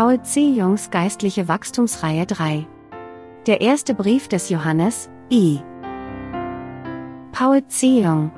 Paul 0.00 0.22
C. 0.22 0.54
Jungs 0.54 0.90
Geistliche 0.90 1.46
Wachstumsreihe 1.46 2.24
3. 2.24 2.66
Der 3.44 3.60
erste 3.60 3.92
Brief 3.92 4.28
des 4.28 4.48
Johannes, 4.48 5.10
I. 5.30 5.60
Paul 7.32 7.68
C. 7.68 8.00
Jung. 8.00 8.32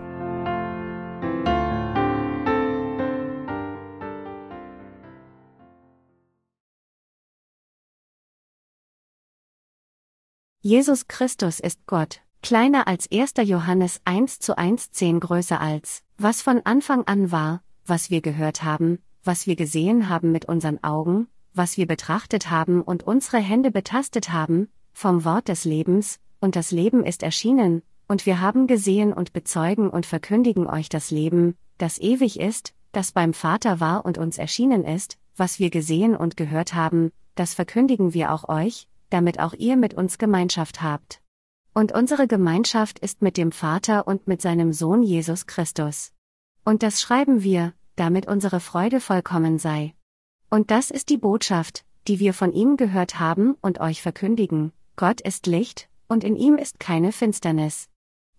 Jesus 10.62 11.06
Christus 11.06 11.60
ist 11.60 11.86
Gott, 11.86 12.22
kleiner 12.42 12.88
als 12.88 13.08
1. 13.12 13.34
Johannes 13.44 14.00
1 14.04 14.40
zu 14.40 14.58
1 14.58 14.90
10 14.90 15.20
größer 15.20 15.60
als, 15.60 16.02
was 16.18 16.42
von 16.42 16.62
Anfang 16.64 17.06
an 17.06 17.30
war, 17.30 17.62
was 17.86 18.10
wir 18.10 18.20
gehört 18.20 18.64
haben, 18.64 18.98
was 19.22 19.46
wir 19.46 19.54
gesehen 19.54 20.08
haben 20.08 20.32
mit 20.32 20.46
unseren 20.46 20.82
Augen, 20.82 21.28
was 21.54 21.76
wir 21.76 21.86
betrachtet 21.86 22.50
haben 22.50 22.82
und 22.82 23.02
unsere 23.02 23.38
Hände 23.38 23.70
betastet 23.70 24.32
haben, 24.32 24.68
vom 24.92 25.24
Wort 25.24 25.48
des 25.48 25.64
Lebens, 25.64 26.18
und 26.40 26.56
das 26.56 26.70
Leben 26.70 27.04
ist 27.04 27.22
erschienen, 27.22 27.82
und 28.08 28.26
wir 28.26 28.40
haben 28.40 28.66
gesehen 28.66 29.12
und 29.12 29.32
bezeugen 29.32 29.88
und 29.88 30.06
verkündigen 30.06 30.66
euch 30.66 30.88
das 30.88 31.10
Leben, 31.10 31.56
das 31.78 31.98
ewig 31.98 32.38
ist, 32.38 32.74
das 32.92 33.12
beim 33.12 33.32
Vater 33.32 33.80
war 33.80 34.04
und 34.04 34.18
uns 34.18 34.38
erschienen 34.38 34.84
ist, 34.84 35.18
was 35.36 35.58
wir 35.58 35.70
gesehen 35.70 36.14
und 36.14 36.36
gehört 36.36 36.74
haben, 36.74 37.10
das 37.34 37.54
verkündigen 37.54 38.12
wir 38.12 38.32
auch 38.32 38.48
euch, 38.48 38.88
damit 39.08 39.40
auch 39.40 39.54
ihr 39.54 39.76
mit 39.76 39.94
uns 39.94 40.18
Gemeinschaft 40.18 40.82
habt. 40.82 41.20
Und 41.74 41.92
unsere 41.92 42.26
Gemeinschaft 42.26 42.98
ist 42.98 43.22
mit 43.22 43.38
dem 43.38 43.50
Vater 43.50 44.06
und 44.06 44.28
mit 44.28 44.42
seinem 44.42 44.72
Sohn 44.74 45.02
Jesus 45.02 45.46
Christus. 45.46 46.12
Und 46.64 46.82
das 46.82 47.00
schreiben 47.00 47.42
wir, 47.42 47.72
damit 47.96 48.26
unsere 48.26 48.60
Freude 48.60 49.00
vollkommen 49.00 49.58
sei. 49.58 49.94
Und 50.52 50.70
das 50.70 50.90
ist 50.90 51.08
die 51.08 51.16
Botschaft, 51.16 51.82
die 52.06 52.20
wir 52.20 52.34
von 52.34 52.52
ihm 52.52 52.76
gehört 52.76 53.18
haben 53.18 53.56
und 53.62 53.80
euch 53.80 54.02
verkündigen. 54.02 54.70
Gott 54.96 55.22
ist 55.22 55.46
Licht, 55.46 55.88
und 56.08 56.24
in 56.24 56.36
ihm 56.36 56.56
ist 56.56 56.78
keine 56.78 57.10
Finsternis. 57.10 57.88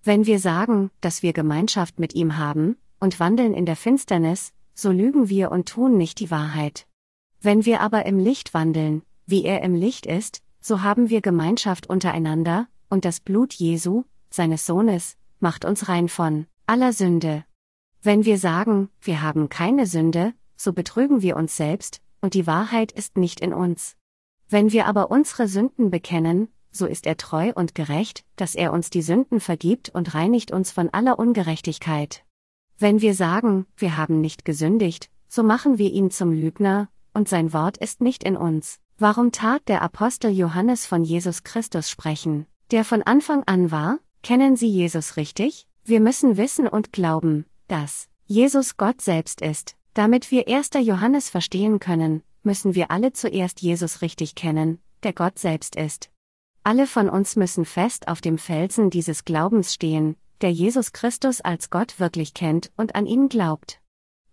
Wenn 0.03 0.27
wir 0.27 0.37
sagen, 0.37 0.91
dass 1.01 1.23
wir 1.23 1.33
Gemeinschaft 1.33 1.97
mit 1.97 2.13
ihm 2.13 2.37
haben, 2.37 2.77
und 2.99 3.19
wandeln 3.19 3.55
in 3.55 3.65
der 3.65 3.75
Finsternis, 3.75 4.53
so 4.75 4.91
lügen 4.91 5.27
wir 5.27 5.51
und 5.51 5.67
tun 5.67 5.97
nicht 5.97 6.19
die 6.19 6.29
Wahrheit. 6.29 6.85
Wenn 7.41 7.65
wir 7.65 7.81
aber 7.81 8.05
im 8.05 8.19
Licht 8.19 8.53
wandeln, 8.53 9.01
wie 9.25 9.43
er 9.43 9.63
im 9.63 9.73
Licht 9.73 10.05
ist, 10.05 10.43
so 10.61 10.83
haben 10.83 11.09
wir 11.09 11.19
Gemeinschaft 11.19 11.89
untereinander, 11.89 12.67
und 12.91 13.05
das 13.05 13.21
Blut 13.21 13.55
Jesu, 13.55 14.03
seines 14.29 14.67
Sohnes, 14.67 15.17
macht 15.39 15.65
uns 15.65 15.89
rein 15.89 16.09
von 16.09 16.45
aller 16.67 16.93
Sünde. 16.93 17.43
Wenn 18.03 18.23
wir 18.23 18.37
sagen, 18.37 18.89
wir 19.01 19.23
haben 19.23 19.49
keine 19.49 19.87
Sünde, 19.87 20.35
so 20.55 20.73
betrügen 20.73 21.23
wir 21.23 21.35
uns 21.37 21.57
selbst, 21.57 22.02
und 22.23 22.33
die 22.33 22.47
Wahrheit 22.47 22.93
ist 22.93 23.17
nicht 23.17 23.41
in 23.41 23.53
uns. 23.53 23.97
Wenn 24.49 24.71
wir 24.71 24.87
aber 24.87 25.11
unsere 25.11 25.49
Sünden 25.49 25.91
bekennen, 25.91 26.47
so 26.71 26.85
ist 26.85 27.05
er 27.05 27.17
treu 27.17 27.51
und 27.53 27.75
gerecht, 27.75 28.23
dass 28.37 28.55
er 28.55 28.71
uns 28.71 28.89
die 28.89 29.01
Sünden 29.01 29.41
vergibt 29.41 29.89
und 29.89 30.15
reinigt 30.15 30.51
uns 30.51 30.71
von 30.71 30.89
aller 30.89 31.19
Ungerechtigkeit. 31.19 32.23
Wenn 32.79 33.01
wir 33.01 33.13
sagen, 33.13 33.67
wir 33.75 33.97
haben 33.97 34.21
nicht 34.21 34.45
gesündigt, 34.45 35.09
so 35.27 35.43
machen 35.43 35.77
wir 35.77 35.91
ihn 35.91 36.11
zum 36.11 36.31
Lügner, 36.31 36.87
und 37.13 37.27
sein 37.27 37.51
Wort 37.51 37.77
ist 37.77 38.01
nicht 38.01 38.23
in 38.23 38.37
uns. 38.37 38.79
Warum 38.97 39.31
tat 39.31 39.67
der 39.67 39.81
Apostel 39.81 40.31
Johannes 40.31 40.85
von 40.85 41.03
Jesus 41.03 41.43
Christus 41.43 41.89
sprechen, 41.89 42.45
der 42.71 42.85
von 42.85 43.03
Anfang 43.03 43.43
an 43.45 43.69
war? 43.69 43.99
Kennen 44.23 44.55
Sie 44.55 44.69
Jesus 44.69 45.17
richtig? 45.17 45.67
Wir 45.83 45.99
müssen 45.99 46.37
wissen 46.37 46.67
und 46.69 46.93
glauben, 46.93 47.45
dass 47.67 48.07
Jesus 48.25 48.77
Gott 48.77 49.01
selbst 49.01 49.41
ist. 49.41 49.75
Damit 49.93 50.31
wir 50.31 50.47
1. 50.47 50.71
Johannes 50.81 51.29
verstehen 51.29 51.79
können, 51.79 52.23
müssen 52.41 52.73
wir 52.73 52.89
alle 52.89 53.13
zuerst 53.13 53.61
Jesus 53.61 54.01
richtig 54.01 54.33
kennen, 54.33 54.79
der 55.03 55.13
Gott 55.13 55.37
selbst 55.37 55.75
ist. 55.75 56.09
Alle 56.63 56.87
von 56.87 57.09
uns 57.09 57.35
müssen 57.35 57.63
fest 57.63 58.07
auf 58.07 58.19
dem 58.19 58.39
Felsen 58.39 58.89
dieses 58.89 59.23
Glaubens 59.23 59.71
stehen, 59.73 60.15
der 60.41 60.51
Jesus 60.51 60.93
Christus 60.93 61.41
als 61.41 61.69
Gott 61.69 61.99
wirklich 61.99 62.33
kennt 62.33 62.71
und 62.75 62.95
an 62.95 63.05
ihn 63.05 63.29
glaubt. 63.29 63.81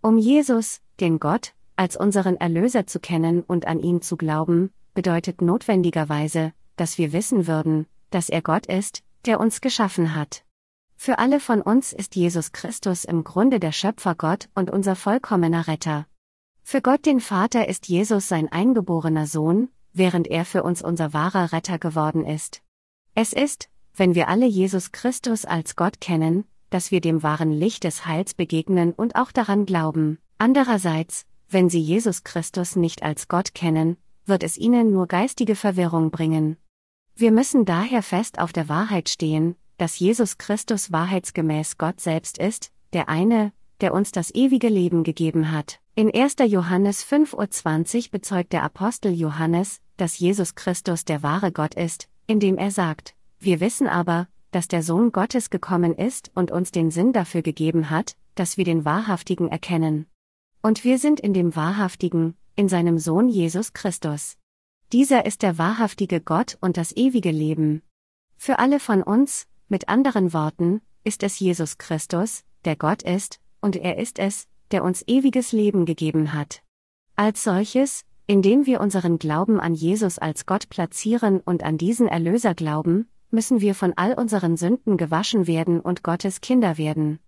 Um 0.01 0.17
Jesus, 0.17 0.81
den 0.99 1.19
Gott, 1.19 1.53
als 1.75 1.95
unseren 1.95 2.37
Erlöser 2.37 2.87
zu 2.87 2.99
kennen 2.99 3.43
und 3.43 3.67
an 3.67 3.79
ihn 3.79 4.01
zu 4.01 4.17
glauben, 4.17 4.71
bedeutet 4.95 5.41
notwendigerweise, 5.41 6.53
dass 6.75 6.97
wir 6.97 7.13
wissen 7.13 7.45
würden, 7.45 7.85
dass 8.09 8.29
er 8.29 8.41
Gott 8.41 8.65
ist, 8.65 9.03
der 9.25 9.39
uns 9.39 9.61
geschaffen 9.61 10.15
hat. 10.15 10.43
Für 11.03 11.17
alle 11.17 11.39
von 11.39 11.63
uns 11.63 11.93
ist 11.93 12.15
Jesus 12.15 12.51
Christus 12.51 13.05
im 13.05 13.23
Grunde 13.23 13.59
der 13.59 13.71
Schöpfer 13.71 14.13
Gott 14.13 14.49
und 14.53 14.69
unser 14.69 14.95
vollkommener 14.95 15.67
Retter. 15.67 16.05
Für 16.61 16.79
Gott 16.79 17.07
den 17.07 17.19
Vater 17.19 17.67
ist 17.67 17.87
Jesus 17.87 18.27
sein 18.27 18.51
eingeborener 18.51 19.25
Sohn, 19.25 19.69
während 19.93 20.27
er 20.27 20.45
für 20.45 20.61
uns 20.61 20.83
unser 20.83 21.11
wahrer 21.11 21.53
Retter 21.53 21.79
geworden 21.79 22.23
ist. 22.23 22.61
Es 23.15 23.33
ist, 23.33 23.67
wenn 23.95 24.13
wir 24.13 24.27
alle 24.27 24.45
Jesus 24.45 24.91
Christus 24.91 25.43
als 25.43 25.75
Gott 25.75 26.01
kennen, 26.01 26.45
dass 26.69 26.91
wir 26.91 27.01
dem 27.01 27.23
wahren 27.23 27.51
Licht 27.51 27.83
des 27.83 28.05
Heils 28.05 28.35
begegnen 28.35 28.93
und 28.93 29.15
auch 29.15 29.31
daran 29.31 29.65
glauben. 29.65 30.19
Andererseits, 30.37 31.25
wenn 31.49 31.67
sie 31.67 31.81
Jesus 31.81 32.23
Christus 32.23 32.75
nicht 32.75 33.01
als 33.01 33.27
Gott 33.27 33.55
kennen, 33.55 33.97
wird 34.27 34.43
es 34.43 34.55
ihnen 34.55 34.91
nur 34.91 35.07
geistige 35.07 35.55
Verwirrung 35.55 36.11
bringen. 36.11 36.57
Wir 37.15 37.31
müssen 37.31 37.65
daher 37.65 38.03
fest 38.03 38.37
auf 38.37 38.53
der 38.53 38.69
Wahrheit 38.69 39.09
stehen, 39.09 39.55
dass 39.81 39.97
Jesus 39.97 40.37
Christus 40.37 40.91
wahrheitsgemäß 40.91 41.79
Gott 41.79 41.99
selbst 41.99 42.37
ist, 42.37 42.71
der 42.93 43.09
eine, 43.09 43.51
der 43.81 43.95
uns 43.95 44.11
das 44.11 44.29
ewige 44.29 44.69
Leben 44.69 45.03
gegeben 45.03 45.51
hat. 45.51 45.79
In 45.95 46.13
1. 46.13 46.35
Johannes 46.45 47.03
5.20 47.03 47.97
Uhr 47.97 48.11
bezeugt 48.11 48.53
der 48.53 48.61
Apostel 48.61 49.11
Johannes, 49.11 49.81
dass 49.97 50.19
Jesus 50.19 50.53
Christus 50.53 51.03
der 51.03 51.23
wahre 51.23 51.51
Gott 51.51 51.73
ist, 51.73 52.07
indem 52.27 52.59
er 52.59 52.69
sagt, 52.69 53.15
wir 53.39 53.59
wissen 53.59 53.87
aber, 53.87 54.27
dass 54.51 54.67
der 54.67 54.83
Sohn 54.83 55.11
Gottes 55.11 55.49
gekommen 55.49 55.95
ist 55.95 56.29
und 56.35 56.51
uns 56.51 56.69
den 56.69 56.91
Sinn 56.91 57.11
dafür 57.11 57.41
gegeben 57.41 57.89
hat, 57.89 58.15
dass 58.35 58.57
wir 58.57 58.65
den 58.65 58.85
Wahrhaftigen 58.85 59.47
erkennen. 59.47 60.05
Und 60.61 60.83
wir 60.83 60.99
sind 60.99 61.19
in 61.19 61.33
dem 61.33 61.55
Wahrhaftigen, 61.55 62.35
in 62.55 62.69
seinem 62.69 62.99
Sohn 62.99 63.29
Jesus 63.29 63.73
Christus. 63.73 64.37
Dieser 64.91 65.25
ist 65.25 65.41
der 65.41 65.57
wahrhaftige 65.57 66.21
Gott 66.21 66.59
und 66.61 66.77
das 66.77 66.95
ewige 66.95 67.31
Leben. 67.31 67.81
Für 68.37 68.59
alle 68.59 68.79
von 68.79 69.01
uns, 69.01 69.47
mit 69.71 69.87
anderen 69.87 70.33
Worten, 70.33 70.81
ist 71.05 71.23
es 71.23 71.39
Jesus 71.39 71.77
Christus, 71.77 72.43
der 72.65 72.75
Gott 72.75 73.01
ist, 73.01 73.39
und 73.61 73.77
er 73.77 73.97
ist 73.97 74.19
es, 74.19 74.47
der 74.71 74.83
uns 74.83 75.03
ewiges 75.07 75.53
Leben 75.53 75.85
gegeben 75.85 76.33
hat. 76.33 76.61
Als 77.15 77.43
solches, 77.43 78.03
indem 78.27 78.65
wir 78.65 78.81
unseren 78.81 79.17
Glauben 79.17 79.61
an 79.61 79.73
Jesus 79.73 80.19
als 80.19 80.45
Gott 80.45 80.69
platzieren 80.69 81.39
und 81.39 81.63
an 81.63 81.77
diesen 81.77 82.07
Erlöser 82.07 82.53
glauben, 82.53 83.07
müssen 83.29 83.61
wir 83.61 83.73
von 83.73 83.93
all 83.95 84.13
unseren 84.13 84.57
Sünden 84.57 84.97
gewaschen 84.97 85.47
werden 85.47 85.79
und 85.79 86.03
Gottes 86.03 86.41
Kinder 86.41 86.77
werden. 86.77 87.19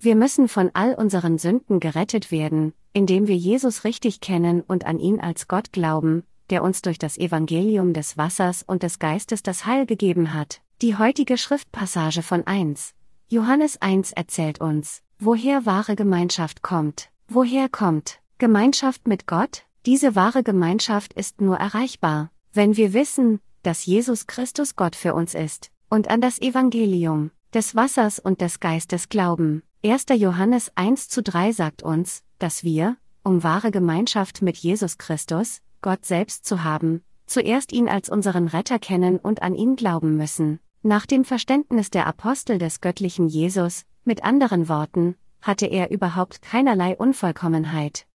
Wir 0.00 0.16
müssen 0.16 0.48
von 0.48 0.70
all 0.74 0.94
unseren 0.94 1.38
Sünden 1.38 1.78
gerettet 1.78 2.32
werden, 2.32 2.74
indem 2.92 3.28
wir 3.28 3.36
Jesus 3.36 3.84
richtig 3.84 4.20
kennen 4.20 4.62
und 4.62 4.84
an 4.84 4.98
ihn 4.98 5.20
als 5.20 5.46
Gott 5.46 5.72
glauben, 5.72 6.24
der 6.50 6.64
uns 6.64 6.82
durch 6.82 6.98
das 6.98 7.16
Evangelium 7.18 7.92
des 7.92 8.16
Wassers 8.16 8.64
und 8.66 8.82
des 8.82 8.98
Geistes 8.98 9.44
das 9.44 9.64
Heil 9.64 9.86
gegeben 9.86 10.34
hat. 10.34 10.63
Die 10.84 10.98
heutige 10.98 11.38
Schriftpassage 11.38 12.20
von 12.20 12.46
1. 12.46 12.92
Johannes 13.30 13.80
1 13.80 14.12
erzählt 14.12 14.60
uns, 14.60 15.00
woher 15.18 15.64
wahre 15.64 15.96
Gemeinschaft 15.96 16.60
kommt. 16.60 17.08
Woher 17.26 17.70
kommt 17.70 18.20
Gemeinschaft 18.36 19.08
mit 19.08 19.26
Gott? 19.26 19.62
Diese 19.86 20.14
wahre 20.14 20.42
Gemeinschaft 20.42 21.14
ist 21.14 21.40
nur 21.40 21.56
erreichbar, 21.56 22.30
wenn 22.52 22.76
wir 22.76 22.92
wissen, 22.92 23.40
dass 23.62 23.86
Jesus 23.86 24.26
Christus 24.26 24.76
Gott 24.76 24.94
für 24.94 25.14
uns 25.14 25.32
ist, 25.32 25.70
und 25.88 26.08
an 26.10 26.20
das 26.20 26.38
Evangelium 26.38 27.30
des 27.54 27.74
Wassers 27.74 28.18
und 28.18 28.42
des 28.42 28.60
Geistes 28.60 29.08
glauben. 29.08 29.62
1. 29.82 30.04
Johannes 30.16 30.70
1 30.74 31.08
zu 31.08 31.22
3 31.22 31.52
sagt 31.52 31.82
uns, 31.82 32.22
dass 32.38 32.62
wir, 32.62 32.98
um 33.22 33.42
wahre 33.42 33.70
Gemeinschaft 33.70 34.42
mit 34.42 34.58
Jesus 34.58 34.98
Christus, 34.98 35.62
Gott 35.80 36.04
selbst 36.04 36.44
zu 36.44 36.62
haben, 36.62 37.02
zuerst 37.24 37.72
ihn 37.72 37.88
als 37.88 38.10
unseren 38.10 38.48
Retter 38.48 38.78
kennen 38.78 39.18
und 39.18 39.40
an 39.40 39.54
ihn 39.54 39.76
glauben 39.76 40.18
müssen. 40.18 40.60
Nach 40.86 41.06
dem 41.06 41.24
Verständnis 41.24 41.88
der 41.88 42.06
Apostel 42.06 42.58
des 42.58 42.82
göttlichen 42.82 43.26
Jesus, 43.26 43.86
mit 44.04 44.22
anderen 44.22 44.68
Worten, 44.68 45.16
hatte 45.40 45.64
er 45.64 45.90
überhaupt 45.90 46.42
keinerlei 46.42 46.94
Unvollkommenheit. 46.94 48.06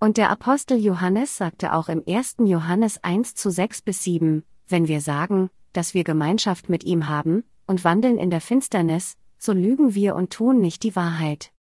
Und 0.00 0.16
der 0.16 0.30
Apostel 0.30 0.78
Johannes 0.78 1.36
sagte 1.36 1.74
auch 1.74 1.90
im 1.90 2.02
1. 2.08 2.36
Johannes 2.38 3.04
1 3.04 3.34
zu 3.34 3.50
6 3.50 3.82
bis 3.82 4.04
7, 4.04 4.42
wenn 4.68 4.88
wir 4.88 5.02
sagen, 5.02 5.50
dass 5.74 5.92
wir 5.92 6.02
Gemeinschaft 6.02 6.70
mit 6.70 6.82
ihm 6.84 7.08
haben, 7.08 7.44
und 7.66 7.84
wandeln 7.84 8.16
in 8.16 8.30
der 8.30 8.40
Finsternis, 8.40 9.18
so 9.36 9.52
lügen 9.52 9.94
wir 9.94 10.16
und 10.16 10.30
tun 10.30 10.62
nicht 10.62 10.82
die 10.82 10.96
Wahrheit. 10.96 11.52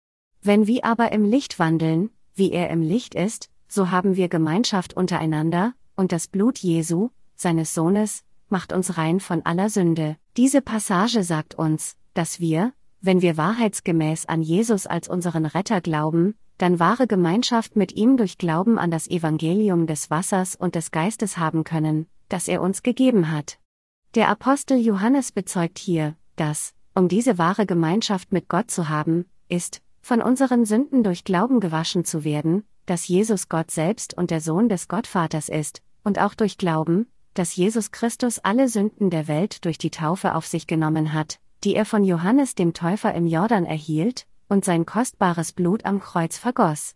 Wenn 0.43 0.69
wir 0.69 0.85
aber 0.85 1.11
im 1.11 1.25
Licht 1.25 1.59
wandeln, 1.59 2.11
wie 2.37 2.53
er 2.53 2.70
im 2.70 2.82
Licht 2.82 3.17
ist, 3.17 3.50
so 3.67 3.91
haben 3.91 4.14
wir 4.14 4.29
Gemeinschaft 4.29 4.94
untereinander, 4.94 5.75
und 5.97 6.12
das 6.12 6.29
Blut 6.29 6.59
Jesu, 6.59 7.09
seines 7.35 7.75
Sohnes, 7.75 8.23
macht 8.49 8.73
uns 8.73 8.97
rein 8.97 9.19
von 9.19 9.44
aller 9.44 9.69
Sünde. 9.69 10.19
Diese 10.38 10.62
Passage 10.62 11.25
sagt 11.25 11.55
uns, 11.55 11.94
dass 12.14 12.40
wir, 12.40 12.73
wenn 13.02 13.20
wir 13.20 13.37
wahrheitsgemäß 13.37 14.25
an 14.26 14.40
Jesus 14.40 14.87
als 14.87 15.06
unseren 15.06 15.44
Retter 15.44 15.82
glauben, 15.82 16.37
dann 16.56 16.79
wahre 16.79 17.06
Gemeinschaft 17.06 17.76
mit 17.76 17.93
ihm 17.96 18.17
durch 18.17 18.38
Glauben 18.38 18.79
an 18.79 18.90
das 18.90 19.08
Evangelium 19.08 19.87
des 19.87 20.08
Wassers 20.08 20.56
und 20.56 20.75
des 20.75 20.90
Geistes 20.90 21.37
haben 21.37 21.64
können, 21.64 22.06
das 22.31 22.49
er 22.49 22.62
uns 22.62 22.82
gegeben 22.82 23.31
hat. 23.31 23.58
Der 24.14 24.31
Apostel 24.31 24.79
Johannes 24.79 25.32
bezeugt 25.32 25.79
hier, 25.79 26.17
dass, 26.37 26.73
um 26.94 27.08
diese 27.08 27.37
wahre 27.37 27.67
Gemeinschaft 27.67 28.32
mit 28.32 28.49
Gott 28.49 28.70
zu 28.70 28.88
haben, 28.88 29.26
ist, 29.49 29.82
von 30.00 30.23
unseren 30.23 30.64
Sünden 30.64 31.02
durch 31.02 31.25
Glauben 31.25 31.61
gewaschen 31.61 32.06
zu 32.06 32.25
werden, 32.25 32.64
dass 32.87 33.06
Jesus 33.06 33.50
Gott 33.50 33.70
selbst 33.70 34.17
und 34.17 34.31
der 34.31 34.40
Sohn 34.40 34.70
des 34.70 34.88
Gottvaters 34.88 35.50
ist, 35.50 35.82
und 36.05 36.19
auch 36.19 36.35
durch 36.35 36.56
Glauben, 36.56 37.06
dass 37.34 37.56
Jesus 37.56 37.90
Christus 37.90 38.38
alle 38.38 38.69
Sünden 38.69 39.11
der 39.11 39.29
Welt 39.29 39.64
durch 39.64 39.79
die 39.79 39.90
Taufe 39.90 40.34
auf 40.34 40.46
sich 40.46 40.67
genommen 40.67 41.12
hat, 41.12 41.38
die 41.64 41.75
er 41.75 41.84
von 41.84 42.05
Johannes 42.05 42.55
dem 42.55 42.75
Täufer 42.75 43.14
im 43.14 43.26
Jordan 43.26 43.64
erhielt, 43.64 44.26
und 44.49 44.64
sein 44.64 44.84
kostbares 44.84 45.52
Blut 45.52 45.84
am 45.87 46.00
Kreuz 46.00 46.37
vergoss. 46.37 46.94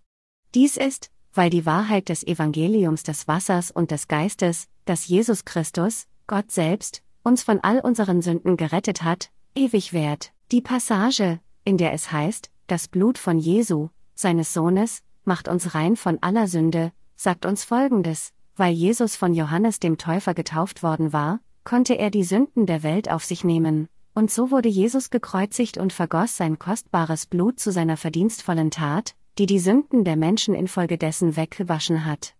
Dies 0.55 0.77
ist, 0.77 1.11
weil 1.33 1.50
die 1.50 1.67
Wahrheit 1.67 2.09
des 2.09 2.27
Evangeliums 2.27 3.03
des 3.03 3.29
Wassers 3.29 3.71
und 3.71 3.91
des 3.91 4.09
Geistes, 4.09 4.69
dass 4.85 5.06
Jesus 5.06 5.44
Christus, 5.44 6.06
Gott 6.27 6.50
selbst, 6.50 7.03
uns 7.23 7.43
von 7.43 7.61
all 7.61 7.81
unseren 7.81 8.23
Sünden 8.23 8.56
gerettet 8.56 9.03
hat, 9.03 9.31
ewig 9.55 9.93
währt. 9.93 10.32
Die 10.53 10.61
Passage, 10.61 11.41
in 11.65 11.79
der 11.79 11.93
es 11.93 12.12
heißt, 12.12 12.50
das 12.67 12.89
Blut 12.89 13.19
von 13.19 13.39
Jesu, 13.39 13.89
seines 14.15 14.53
Sohnes, 14.53 15.03
macht 15.25 15.49
uns 15.49 15.75
rein 15.75 15.97
von 15.97 16.19
aller 16.23 16.49
Sünde, 16.49 16.93
sagt 17.17 17.47
uns 17.47 17.65
Folgendes, 17.65 18.32
weil 18.56 18.73
Jesus 18.73 19.17
von 19.17 19.35
Johannes 19.35 19.81
dem 19.81 19.99
Täufer 19.99 20.35
getauft 20.35 20.82
worden 20.82 21.12
war, 21.12 21.41
konnte 21.64 21.94
er 21.94 22.11
die 22.11 22.25
Sünden 22.25 22.67
der 22.67 22.82
Welt 22.82 23.11
auf 23.11 23.25
sich 23.25 23.44
nehmen, 23.44 23.88
und 24.14 24.31
so 24.31 24.50
wurde 24.50 24.69
Jesus 24.69 25.11
gekreuzigt 25.11 25.76
und 25.76 25.93
vergoss 25.93 26.37
sein 26.37 26.58
kostbares 26.58 27.26
Blut 27.26 27.61
zu 27.61 27.70
seiner 27.70 27.97
verdienstvollen 27.97 28.70
Tat, 28.70 29.14
die 29.38 29.47
die 29.47 29.58
Sünden 29.58 30.05
der 30.05 30.17
Menschen 30.17 30.55
infolgedessen 30.55 31.37
weggewaschen 31.37 32.06
hat. 32.06 32.35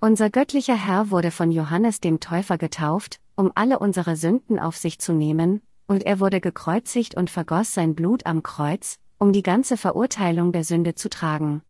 Unser 0.00 0.30
göttlicher 0.30 0.76
Herr 0.76 1.10
wurde 1.10 1.30
von 1.30 1.50
Johannes 1.50 2.00
dem 2.00 2.20
Täufer 2.20 2.56
getauft, 2.56 3.20
um 3.36 3.52
alle 3.54 3.78
unsere 3.78 4.16
Sünden 4.16 4.58
auf 4.58 4.76
sich 4.76 4.98
zu 4.98 5.12
nehmen, 5.12 5.60
und 5.86 6.04
er 6.04 6.20
wurde 6.20 6.40
gekreuzigt 6.40 7.14
und 7.14 7.30
vergoss 7.30 7.74
sein 7.74 7.94
Blut 7.94 8.24
am 8.24 8.42
Kreuz, 8.42 8.98
um 9.18 9.32
die 9.32 9.42
ganze 9.42 9.76
Verurteilung 9.76 10.52
der 10.52 10.64
Sünde 10.64 10.94
zu 10.94 11.10
tragen. 11.10 11.62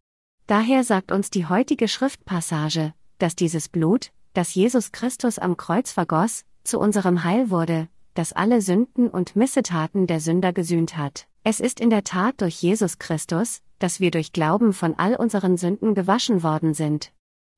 Daher 0.47 0.85
sagt 0.85 1.11
uns 1.11 1.31
die 1.31 1.47
heutige 1.47 1.89
Schriftpassage, 1.89 2.95
dass 3.19 3.37
dieses 3.37 3.69
Blut, 3.69 4.11
das 4.32 4.55
Jesus 4.55 4.93
Christus 4.93 5.38
am 5.38 5.56
Kreuz 5.56 5.93
vergoss, 5.93 6.44
zu 6.65 6.79
unserem 6.79 7.25
Heil 7.25 7.50
wurde, 7.50 7.88
das 8.15 8.32
alle 8.32 8.62
Sünden 8.62 9.09
und 9.09 9.37
Missetaten 9.37 10.06
der 10.06 10.20
Sünder 10.20 10.53
gesühnt 10.53 10.97
hat. 10.97 11.26
Es 11.44 11.61
ist 11.61 11.81
in 11.81 11.91
der 11.91 12.05
Tat 12.05 12.41
durch 12.41 12.61
Jesus 12.61 12.99
Christus, 12.99 13.61
dass 13.79 14.00
wir 14.00 14.11
durch 14.11 14.32
Glauben 14.32 14.73
von 14.73 14.94
all 14.99 15.15
unseren 15.15 15.56
Sünden 15.56 15.94
gewaschen 15.94 16.43
worden 16.43 16.75
sind. 16.75 17.12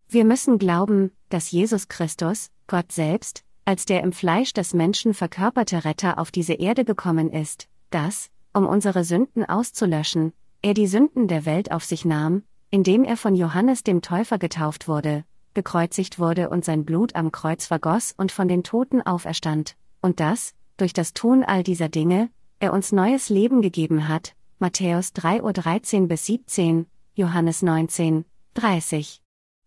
Wir 0.09 0.25
müssen 0.25 0.59
glauben, 0.59 1.13
dass 1.29 1.51
Jesus 1.51 1.89
Christus, 1.89 2.51
Gott 2.67 2.93
selbst, 2.93 3.45
als 3.65 3.85
der 3.85 4.03
im 4.03 4.13
Fleisch 4.13 4.53
des 4.53 4.75
Menschen 4.75 5.15
verkörperte 5.15 5.85
Retter 5.85 6.19
auf 6.19 6.31
diese 6.31 6.55
Erde 6.55 6.85
gekommen 6.85 7.33
ist, 7.33 7.69
dass, 7.91 8.31
um 8.53 8.67
unsere 8.67 9.05
Sünden 9.05 9.45
auszulöschen, 9.45 10.33
er 10.63 10.75
die 10.75 10.87
Sünden 10.87 11.29
der 11.29 11.47
Welt 11.47 11.73
auf 11.73 11.85
sich 11.85 12.05
nahm, 12.05 12.43
indem 12.71 13.05
er 13.05 13.17
von 13.17 13.35
Johannes 13.35 13.83
dem 13.83 14.03
Täufer 14.03 14.39
getauft 14.39 14.89
wurde, 14.89 15.25
gekreuzigt 15.55 16.19
wurde 16.19 16.51
und 16.51 16.65
sein 16.65 16.85
Blut 16.85 17.15
am 17.15 17.33
Kreuz 17.33 17.67
vergoss 17.67 18.15
und 18.17 18.33
von 18.33 18.49
den 18.49 18.63
Toten 18.63 19.03
auferstand, 19.03 19.77
und 20.01 20.21
dass, 20.21 20.55
durch 20.77 20.93
das 20.93 21.13
Tun 21.13 21.45
all 21.45 21.63
dieser 21.63 21.89
Dinge, 21.89 22.31
er 22.59 22.73
uns 22.73 22.93
neues 22.93 23.29
Leben 23.29 23.63
gegeben 23.63 24.09
hat, 24.09 24.35
Matthäus 24.59 25.13
3 25.13 25.43
Uhr 25.43 25.53
13 25.53 26.09
bis 26.09 26.27
17, 26.27 26.87
Johannes 27.15 27.63
19, 27.63 28.25
30. 28.55 29.23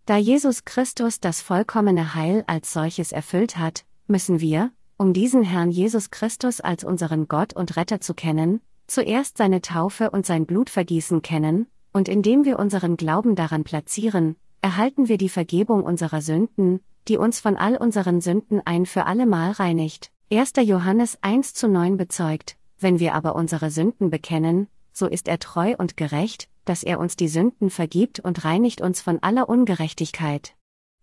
Da 0.06 0.18
Jesus 0.18 0.66
Christus 0.66 1.20
das 1.20 1.42
vollkommene 1.42 2.14
Heil 2.14 2.44
als 2.48 2.74
solches 2.74 3.12
erfüllt 3.12 3.58
hat, 3.58 3.86
müssen 4.08 4.40
wir, 4.40 4.72
um 4.98 5.14
diesen 5.14 5.44
Herrn 5.44 5.72
Jesus 5.72 6.12
Christus 6.12 6.62
als 6.62 6.84
unseren 6.84 7.28
Gott 7.28 7.54
und 7.54 7.76
Retter 7.78 8.02
zu 8.02 8.14
kennen, 8.14 8.62
zuerst 8.88 9.38
seine 9.38 9.62
Taufe 9.62 10.12
und 10.12 10.26
sein 10.26 10.46
Blutvergießen 10.46 11.22
kennen, 11.22 11.68
und 11.94 12.10
indem 12.10 12.44
wir 12.44 12.60
unseren 12.60 12.98
Glauben 12.98 13.36
daran 13.36 13.64
platzieren, 13.64 14.36
erhalten 14.63 15.10
wir 15.10 15.18
die 15.18 15.30
Vergebung 15.30 15.83
unserer 15.83 16.21
Sünden, 16.21 16.80
die 17.10 17.18
uns 17.18 17.42
von 17.42 17.57
all 17.57 17.75
unseren 17.75 18.21
Sünden 18.21 18.62
ein 18.63 18.86
für 18.86 19.06
allemal 19.06 19.51
reinigt. 19.51 20.10
1. 20.31 20.54
Johannes 20.62 21.18
1 21.21 21.54
zu 21.54 21.68
9 21.68 21.98
bezeugt, 21.98 22.56
wenn 22.80 22.98
wir 22.98 23.13
aber 23.13 23.36
unsere 23.36 23.69
Sünden 23.69 24.10
bekennen, 24.10 24.68
so 24.94 25.06
ist 25.06 25.27
er 25.27 25.39
treu 25.39 25.75
und 25.77 25.98
gerecht, 25.98 26.48
dass 26.63 26.83
er 26.83 27.00
uns 27.00 27.18
die 27.18 27.27
Sünden 27.27 27.69
vergibt 27.69 28.21
und 28.21 28.45
reinigt 28.45 28.80
uns 28.80 29.01
von 29.01 29.19
aller 29.21 29.50
Ungerechtigkeit. 29.50 30.56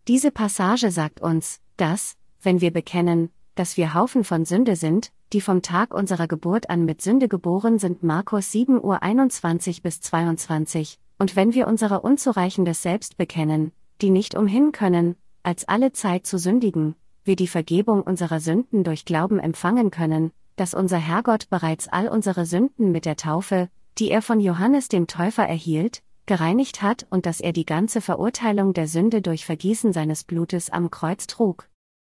Diese 0.09 0.31
Passage 0.31 0.91
sagt 0.91 1.21
uns, 1.21 1.61
dass, 1.77 2.17
wenn 2.41 2.63
wir 2.63 2.73
bekennen, 2.73 3.29
dass 3.57 3.77
wir 3.77 3.93
Haufen 3.93 4.25
von 4.25 4.47
Sünde 4.47 4.75
sind, 4.75 5.13
die 5.35 5.43
vom 5.43 5.61
Tag 5.61 5.93
unserer 5.93 6.29
Geburt 6.29 6.71
an 6.71 6.87
mit 6.87 7.03
Sünde 7.03 7.29
geboren 7.29 7.79
sind, 7.79 8.03
Markus 8.03 8.53
7 8.53 8.83
Uhr 8.83 9.03
21 9.03 9.83
bis 9.83 10.01
22, 10.01 10.99
und 11.21 11.37
wenn 11.37 11.53
wir 11.53 11.69
unsere 11.69 12.01
unzureichendes 12.01 12.83
Selbst 12.83 13.19
bekennen, 13.19 13.73
die 14.01 14.09
nicht 14.09 14.35
umhin 14.35 14.73
können, 14.73 15.17
als 15.43 15.69
alle 15.69 15.93
Zeit 15.93 16.27
zu 16.27 16.39
sündigen, 16.39 16.97
wir 17.25 17.37
die 17.37 17.47
Vergebung 17.47 18.03
unserer 18.03 18.41
Sünden 18.41 18.85
durch 18.85 19.05
Glauben 19.05 19.39
empfangen 19.39 19.91
können, 19.91 20.33
dass 20.57 20.73
unser 20.73 20.97
Herrgott 20.97 21.51
bereits 21.51 21.89
all 21.89 22.09
unsere 22.09 22.47
Sünden 22.47 22.91
mit 22.91 23.05
der 23.05 23.17
Taufe, 23.17 23.69
die 23.99 24.11
er 24.11 24.23
von 24.23 24.41
Johannes 24.41 24.89
dem 24.89 25.07
Täufer 25.07 25.47
erhielt, 25.47 26.03
gereinigt 26.25 26.81
hat 26.81 27.07
und 27.11 27.27
dass 27.27 27.43
er 27.43 27.53
die 27.53 27.67
ganze 27.67 28.01
Verurteilung 28.01 28.73
der 28.73 28.89
Sünde 28.89 29.21
durch 29.21 29.45
Vergießen 29.45 29.93
seines 29.93 30.25
Blutes 30.25 30.71
am 30.71 30.91
Kreuz 30.91 31.27
trug. 31.27 31.69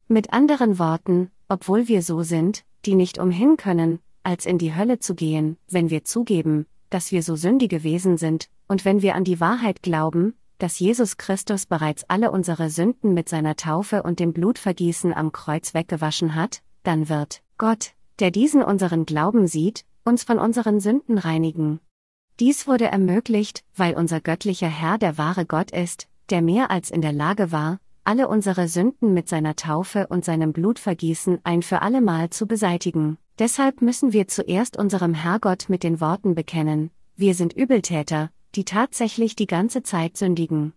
Mit 0.09 0.33
anderen 0.33 0.81
Worten, 0.81 1.31
obwohl 1.49 1.87
wir 1.87 2.03
so 2.03 2.23
sind, 2.23 2.65
die 2.85 2.97
nicht 2.97 3.19
umhin 3.19 3.57
können, 3.57 4.01
als 4.25 4.47
in 4.47 4.59
die 4.59 4.75
Hölle 4.75 4.99
zu 4.99 5.15
gehen, 5.15 5.59
wenn 5.69 5.91
wir 5.91 6.03
zugeben, 6.03 6.67
dass 6.91 7.13
wir 7.13 7.23
so 7.23 7.37
sündige 7.37 7.85
Wesen 7.85 8.17
sind, 8.17 8.49
und 8.69 8.85
wenn 8.85 9.03
wir 9.03 9.15
an 9.15 9.25
die 9.25 9.41
Wahrheit 9.41 9.83
glauben, 9.83 10.35
dass 10.59 10.79
Jesus 10.79 11.17
Christus 11.17 11.67
bereits 11.67 12.05
alle 12.09 12.31
unsere 12.31 12.71
Sünden 12.71 13.15
mit 13.15 13.29
seiner 13.29 13.57
Taufe 13.57 14.03
und 14.03 14.21
dem 14.21 14.33
Blutvergießen 14.33 15.13
am 15.13 15.33
Kreuz 15.33 15.75
weggewaschen 15.75 16.35
hat, 16.35 16.63
dann 16.83 17.09
wird 17.09 17.43
Gott, 17.59 17.93
der 18.19 18.31
diesen 18.31 18.63
unseren 18.63 19.05
Glauben 19.05 19.47
sieht, 19.47 19.85
uns 20.05 20.25
von 20.25 20.39
unseren 20.39 20.81
Sünden 20.81 21.19
reinigen. 21.19 21.81
Dies 22.41 22.67
wurde 22.67 22.87
ermöglicht, 22.87 23.65
weil 23.75 23.95
unser 23.95 24.21
göttlicher 24.21 24.69
Herr 24.69 24.99
der 24.99 25.19
wahre 25.19 25.47
Gott 25.47 25.71
ist, 25.71 26.07
der 26.31 26.43
mehr 26.43 26.71
als 26.71 26.91
in 26.91 27.03
der 27.03 27.13
Lage 27.13 27.53
war, 27.53 27.79
alle 28.05 28.29
unsere 28.29 28.69
Sünden 28.69 29.15
mit 29.15 29.29
seiner 29.29 29.57
Taufe 29.57 30.07
und 30.07 30.25
seinem 30.25 30.53
Blutvergießen 30.53 31.41
ein 31.45 31.63
für 31.63 31.83
allemal 31.83 32.31
zu 32.31 32.47
beseitigen. 32.47 33.19
Deshalb 33.39 33.83
müssen 33.83 34.13
wir 34.13 34.29
zuerst 34.29 34.79
unserem 34.79 35.13
Herrgott 35.13 35.69
mit 35.69 35.83
den 35.83 36.01
Worten 36.01 36.35
bekennen, 36.35 36.91
wir 37.17 37.35
sind 37.35 37.55
Übeltäter, 37.55 38.31
die 38.57 38.65
tatsächlich 38.65 39.37
die 39.37 39.47
ganze 39.47 39.83
Zeit 39.83 40.17
sündigen. 40.17 40.73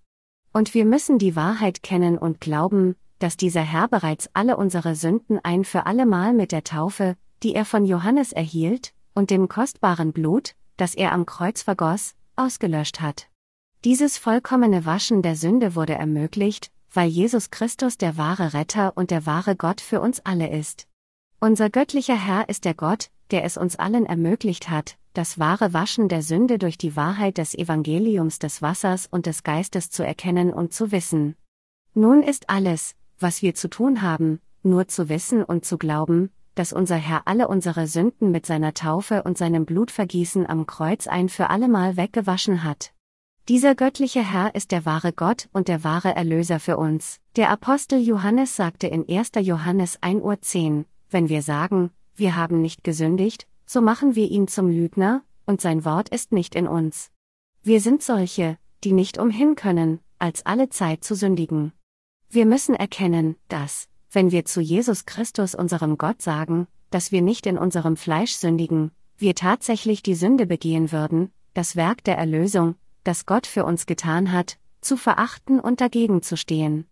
Und 0.52 0.74
wir 0.74 0.86
müssen 0.86 1.18
die 1.18 1.36
Wahrheit 1.36 1.82
kennen 1.82 2.18
und 2.18 2.42
glauben, 2.42 2.96
dass 3.20 3.38
dieser 3.38 3.62
Herr 3.62 3.88
bereits 3.88 4.30
alle 4.34 4.58
unsere 4.58 4.96
Sünden 4.96 5.40
ein 5.44 5.64
für 5.64 5.86
allemal 5.86 6.34
mit 6.34 6.52
der 6.52 6.64
Taufe, 6.64 7.16
die 7.44 7.56
er 7.56 7.66
von 7.66 7.86
Johannes 7.86 8.34
erhielt, 8.34 8.94
und 9.14 9.30
dem 9.30 9.48
kostbaren 9.48 10.14
Blut, 10.14 10.56
das 10.78 10.96
er 10.96 11.12
am 11.12 11.26
Kreuz 11.26 11.62
vergoss, 11.62 12.16
ausgelöscht 12.36 13.02
hat. 13.02 13.28
Dieses 13.86 14.18
vollkommene 14.18 14.86
Waschen 14.86 15.22
der 15.22 15.36
Sünde 15.36 15.76
wurde 15.76 15.94
ermöglicht, 15.94 16.72
weil 16.94 17.08
Jesus 17.08 17.50
Christus 17.50 17.98
der 17.98 18.18
wahre 18.18 18.54
Retter 18.54 18.96
und 18.96 19.12
der 19.12 19.26
wahre 19.26 19.56
Gott 19.56 19.80
für 19.80 20.02
uns 20.02 20.20
alle 20.26 20.50
ist. 20.50 20.88
Unser 21.40 21.70
göttlicher 21.70 22.18
Herr 22.18 22.50
ist 22.50 22.66
der 22.66 22.74
Gott, 22.74 23.10
der 23.32 23.46
es 23.46 23.56
uns 23.56 23.78
allen 23.78 24.06
ermöglicht 24.06 24.70
hat, 24.70 24.98
das 25.14 25.40
wahre 25.40 25.74
Waschen 25.74 26.08
der 26.10 26.22
Sünde 26.22 26.58
durch 26.58 26.78
die 26.78 26.96
Wahrheit 26.96 27.38
des 27.38 27.56
Evangeliums 27.56 28.40
des 28.40 28.62
Wassers 28.62 29.08
und 29.10 29.26
des 29.26 29.44
Geistes 29.44 29.90
zu 29.90 30.06
erkennen 30.06 30.54
und 30.54 30.74
zu 30.74 30.92
wissen. 30.92 31.36
Nun 31.94 32.24
ist 32.24 32.50
alles, 32.50 32.96
was 33.20 33.42
wir 33.42 33.56
zu 33.56 33.70
tun 33.70 34.02
haben, 34.02 34.40
nur 34.64 34.88
zu 34.88 35.10
wissen 35.10 35.44
und 35.44 35.66
zu 35.66 35.78
glauben, 35.78 36.32
dass 36.56 36.74
unser 36.74 36.98
Herr 36.98 37.22
alle 37.26 37.48
unsere 37.48 37.88
Sünden 37.88 38.32
mit 38.32 38.46
seiner 38.46 38.74
Taufe 38.74 39.24
und 39.24 39.38
seinem 39.38 39.66
Blutvergießen 39.66 40.48
am 40.48 40.66
Kreuz 40.68 41.08
ein 41.08 41.30
für 41.30 41.50
allemal 41.50 41.98
weggewaschen 41.98 42.64
hat. 42.64 42.94
Dieser 43.48 43.74
göttliche 43.74 44.24
Herr 44.24 44.54
ist 44.54 44.72
der 44.72 44.86
wahre 44.86 45.12
Gott 45.12 45.50
und 45.54 45.68
der 45.70 45.84
wahre 45.84 46.16
Erlöser 46.16 46.60
für 46.60 46.78
uns. 46.78 47.20
Der 47.36 47.50
Apostel 47.50 48.00
Johannes 48.00 48.56
sagte 48.56 48.88
in 48.88 49.10
1. 49.10 49.32
Johannes 49.40 50.00
1.10 50.02 50.22
Uhr, 50.22 50.86
wenn 51.10 51.30
wir 51.30 51.42
sagen, 51.42 51.90
wir 52.16 52.36
haben 52.36 52.62
nicht 52.62 52.84
gesündigt, 52.84 53.48
so 53.72 53.82
machen 53.82 54.16
wir 54.16 54.32
ihn 54.32 54.48
zum 54.48 54.68
Lügner, 54.68 55.22
und 55.46 55.62
sein 55.62 55.86
Wort 55.86 56.10
ist 56.10 56.32
nicht 56.32 56.56
in 56.56 56.68
uns. 56.68 57.12
Wir 57.62 57.82
sind 57.82 58.02
solche, 58.02 58.58
die 58.84 58.94
nicht 58.94 59.20
umhin 59.20 59.54
können, 59.56 60.00
als 60.18 60.44
alle 60.44 60.70
Zeit 60.70 61.04
zu 61.04 61.14
sündigen. 61.14 61.72
Wir 62.32 62.48
müssen 62.48 62.74
erkennen, 62.74 63.36
dass, 63.48 63.88
wenn 64.12 64.32
wir 64.32 64.44
zu 64.46 64.60
Jesus 64.60 65.06
Christus 65.06 65.54
unserem 65.54 66.00
Gott 66.00 66.24
sagen, 66.24 66.66
dass 66.90 67.12
wir 67.12 67.22
nicht 67.22 67.46
in 67.46 67.60
unserem 67.60 67.96
Fleisch 67.96 68.32
sündigen, 68.32 68.90
wir 69.20 69.36
tatsächlich 69.36 70.02
die 70.02 70.16
Sünde 70.16 70.48
begehen 70.48 70.92
würden, 70.92 71.32
das 71.54 71.76
Werk 71.76 72.04
der 72.06 72.18
Erlösung, 72.18 72.74
das 73.04 73.28
Gott 73.28 73.46
für 73.46 73.66
uns 73.66 73.86
getan 73.86 74.32
hat, 74.32 74.58
zu 74.82 74.98
verachten 74.98 75.60
und 75.60 75.80
dagegen 75.80 76.24
zu 76.24 76.38
stehen. 76.38 76.88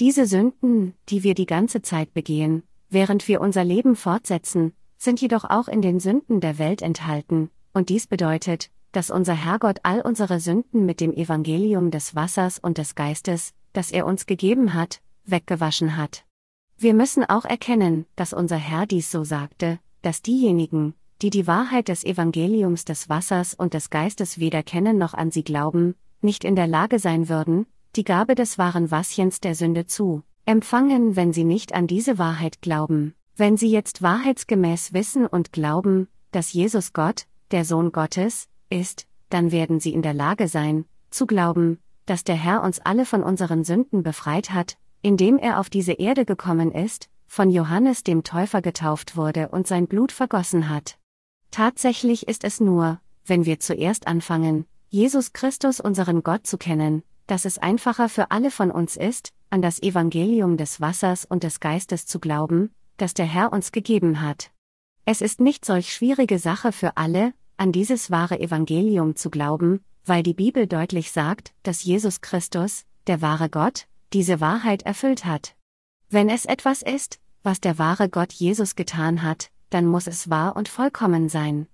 Diese 0.00 0.26
Sünden, 0.26 0.94
die 1.08 1.22
wir 1.22 1.34
die 1.34 1.46
ganze 1.46 1.82
Zeit 1.82 2.14
begehen, 2.14 2.64
während 2.90 3.28
wir 3.28 3.40
unser 3.40 3.62
Leben 3.62 3.94
fortsetzen, 3.94 4.72
sind 4.98 5.20
jedoch 5.20 5.44
auch 5.44 5.68
in 5.68 5.82
den 5.82 6.00
Sünden 6.00 6.40
der 6.40 6.58
Welt 6.58 6.82
enthalten, 6.82 7.50
und 7.72 7.88
dies 7.88 8.06
bedeutet, 8.06 8.70
dass 8.92 9.10
unser 9.10 9.34
Herrgott 9.34 9.80
all 9.82 10.00
unsere 10.00 10.40
Sünden 10.40 10.86
mit 10.86 11.00
dem 11.00 11.12
Evangelium 11.12 11.90
des 11.90 12.14
Wassers 12.14 12.58
und 12.58 12.78
des 12.78 12.94
Geistes, 12.94 13.52
das 13.72 13.90
er 13.90 14.06
uns 14.06 14.26
gegeben 14.26 14.72
hat, 14.72 15.02
weggewaschen 15.24 15.96
hat. 15.96 16.24
Wir 16.78 16.94
müssen 16.94 17.24
auch 17.24 17.44
erkennen, 17.44 18.06
dass 18.16 18.32
unser 18.32 18.56
Herr 18.56 18.86
dies 18.86 19.10
so 19.10 19.24
sagte, 19.24 19.78
dass 20.02 20.22
diejenigen, 20.22 20.94
die 21.22 21.30
die 21.30 21.46
Wahrheit 21.46 21.88
des 21.88 22.04
Evangeliums 22.04 22.84
des 22.84 23.08
Wassers 23.08 23.54
und 23.54 23.74
des 23.74 23.90
Geistes 23.90 24.38
weder 24.38 24.62
kennen 24.62 24.98
noch 24.98 25.14
an 25.14 25.30
sie 25.30 25.44
glauben, 25.44 25.94
nicht 26.20 26.44
in 26.44 26.56
der 26.56 26.66
Lage 26.66 26.98
sein 26.98 27.28
würden, 27.28 27.66
die 27.96 28.04
Gabe 28.04 28.34
des 28.34 28.58
wahren 28.58 28.90
Wasschens 28.90 29.40
der 29.40 29.54
Sünde 29.54 29.86
zu 29.86 30.22
empfangen, 30.44 31.16
wenn 31.16 31.32
sie 31.32 31.44
nicht 31.44 31.74
an 31.74 31.86
diese 31.86 32.18
Wahrheit 32.18 32.62
glauben. 32.62 33.14
Wenn 33.38 33.58
sie 33.58 33.68
jetzt 33.68 34.00
wahrheitsgemäß 34.00 34.94
wissen 34.94 35.26
und 35.26 35.52
glauben, 35.52 36.08
dass 36.30 36.54
Jesus 36.54 36.94
Gott, 36.94 37.26
der 37.50 37.66
Sohn 37.66 37.92
Gottes, 37.92 38.48
ist, 38.70 39.06
dann 39.28 39.52
werden 39.52 39.78
sie 39.78 39.92
in 39.92 40.00
der 40.00 40.14
Lage 40.14 40.48
sein, 40.48 40.86
zu 41.10 41.26
glauben, 41.26 41.78
dass 42.06 42.24
der 42.24 42.36
Herr 42.36 42.62
uns 42.62 42.80
alle 42.80 43.04
von 43.04 43.22
unseren 43.22 43.62
Sünden 43.62 44.02
befreit 44.02 44.54
hat, 44.54 44.78
indem 45.02 45.36
er 45.36 45.60
auf 45.60 45.68
diese 45.68 45.92
Erde 45.92 46.24
gekommen 46.24 46.72
ist, 46.72 47.10
von 47.26 47.50
Johannes 47.50 48.02
dem 48.04 48.24
Täufer 48.24 48.62
getauft 48.62 49.16
wurde 49.16 49.50
und 49.50 49.66
sein 49.66 49.86
Blut 49.86 50.12
vergossen 50.12 50.70
hat. 50.70 50.96
Tatsächlich 51.50 52.28
ist 52.28 52.42
es 52.42 52.58
nur, 52.58 53.00
wenn 53.26 53.44
wir 53.44 53.60
zuerst 53.60 54.06
anfangen, 54.06 54.64
Jesus 54.88 55.34
Christus 55.34 55.78
unseren 55.78 56.22
Gott 56.22 56.46
zu 56.46 56.56
kennen, 56.56 57.02
dass 57.26 57.44
es 57.44 57.58
einfacher 57.58 58.08
für 58.08 58.30
alle 58.30 58.50
von 58.50 58.70
uns 58.70 58.96
ist, 58.96 59.34
an 59.50 59.60
das 59.60 59.82
Evangelium 59.82 60.56
des 60.56 60.80
Wassers 60.80 61.26
und 61.26 61.42
des 61.42 61.60
Geistes 61.60 62.06
zu 62.06 62.18
glauben, 62.18 62.70
das 62.96 63.14
der 63.14 63.26
Herr 63.26 63.52
uns 63.52 63.72
gegeben 63.72 64.20
hat. 64.20 64.50
Es 65.04 65.20
ist 65.20 65.40
nicht 65.40 65.64
solch 65.64 65.92
schwierige 65.92 66.38
Sache 66.38 66.72
für 66.72 66.96
alle, 66.96 67.32
an 67.56 67.72
dieses 67.72 68.10
wahre 68.10 68.40
Evangelium 68.40 69.16
zu 69.16 69.30
glauben, 69.30 69.80
weil 70.04 70.22
die 70.22 70.34
Bibel 70.34 70.66
deutlich 70.66 71.12
sagt, 71.12 71.52
dass 71.62 71.84
Jesus 71.84 72.20
Christus, 72.20 72.84
der 73.06 73.22
wahre 73.22 73.48
Gott, 73.48 73.86
diese 74.12 74.40
Wahrheit 74.40 74.82
erfüllt 74.82 75.24
hat. 75.24 75.54
Wenn 76.08 76.28
es 76.28 76.44
etwas 76.44 76.82
ist, 76.82 77.20
was 77.42 77.60
der 77.60 77.78
wahre 77.78 78.08
Gott 78.08 78.32
Jesus 78.32 78.76
getan 78.76 79.22
hat, 79.22 79.50
dann 79.70 79.86
muss 79.86 80.06
es 80.06 80.30
wahr 80.30 80.56
und 80.56 80.68
vollkommen 80.68 81.28
sein. 81.28 81.66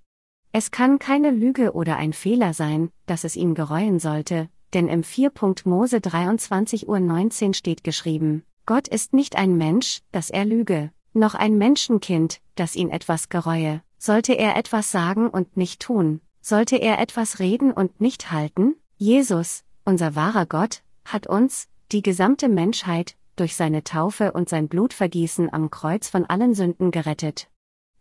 Es 0.53 0.71
kann 0.71 0.99
keine 0.99 1.31
Lüge 1.31 1.73
oder 1.73 1.97
ein 1.97 2.13
Fehler 2.13 2.53
sein, 2.53 2.91
dass 3.07 3.25
es 3.25 3.37
ihm 3.37 3.55
gereuen 3.55 3.99
sollte, 3.99 4.49
denn 4.75 4.89
im 4.89 5.03
4. 5.03 5.33
Mose 5.65 6.01
23 6.01 6.89
Uhr 6.89 7.01
19 7.01 7.55
steht 7.55 7.85
geschrieben, 7.85 8.45
Gott 8.67 8.89
ist 8.89 9.13
nicht 9.13 9.37
ein 9.37 9.57
Mensch, 9.57 10.01
dass 10.13 10.31
er 10.31 10.45
lüge, 10.45 10.91
noch 11.15 11.35
ein 11.35 11.59
Menschenkind, 11.59 12.41
das 12.55 12.77
ihn 12.77 12.91
etwas 12.91 13.29
gereue. 13.29 13.83
Sollte 13.99 14.33
er 14.33 14.57
etwas 14.57 14.91
sagen 14.91 15.29
und 15.29 15.57
nicht 15.57 15.81
tun? 15.81 16.21
Sollte 16.41 16.77
er 16.77 16.99
etwas 16.99 17.39
reden 17.39 17.73
und 17.73 18.01
nicht 18.01 18.31
halten? 18.33 18.75
Jesus, 18.97 19.65
unser 19.85 20.15
wahrer 20.15 20.47
Gott, 20.47 20.83
hat 21.05 21.27
uns, 21.27 21.69
die 21.93 22.03
gesamte 22.03 22.49
Menschheit, 22.49 23.17
durch 23.37 23.57
seine 23.57 23.85
Taufe 23.85 24.33
und 24.33 24.49
sein 24.49 24.69
Blutvergießen 24.69 25.53
am 25.53 25.71
Kreuz 25.71 26.09
von 26.09 26.27
allen 26.27 26.55
Sünden 26.55 26.91
gerettet. 26.91 27.49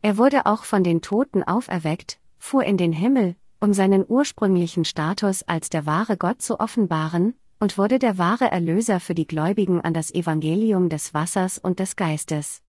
Er 0.01 0.17
wurde 0.17 0.45
auch 0.45 0.63
von 0.63 0.83
den 0.83 1.01
Toten 1.01 1.43
auferweckt, 1.43 2.19
fuhr 2.37 2.63
in 2.63 2.77
den 2.77 2.93
Himmel, 2.93 3.35
um 3.59 3.73
seinen 3.73 4.03
ursprünglichen 4.07 4.85
Status 4.85 5.43
als 5.43 5.69
der 5.69 5.85
wahre 5.85 6.17
Gott 6.17 6.41
zu 6.41 6.59
offenbaren, 6.59 7.35
und 7.59 7.77
wurde 7.77 7.99
der 7.99 8.17
wahre 8.17 8.49
Erlöser 8.49 8.99
für 8.99 9.13
die 9.13 9.27
Gläubigen 9.27 9.81
an 9.81 9.93
das 9.93 10.11
Evangelium 10.11 10.89
des 10.89 11.13
Wassers 11.13 11.59
und 11.59 11.79
des 11.79 11.95
Geistes. 11.95 12.63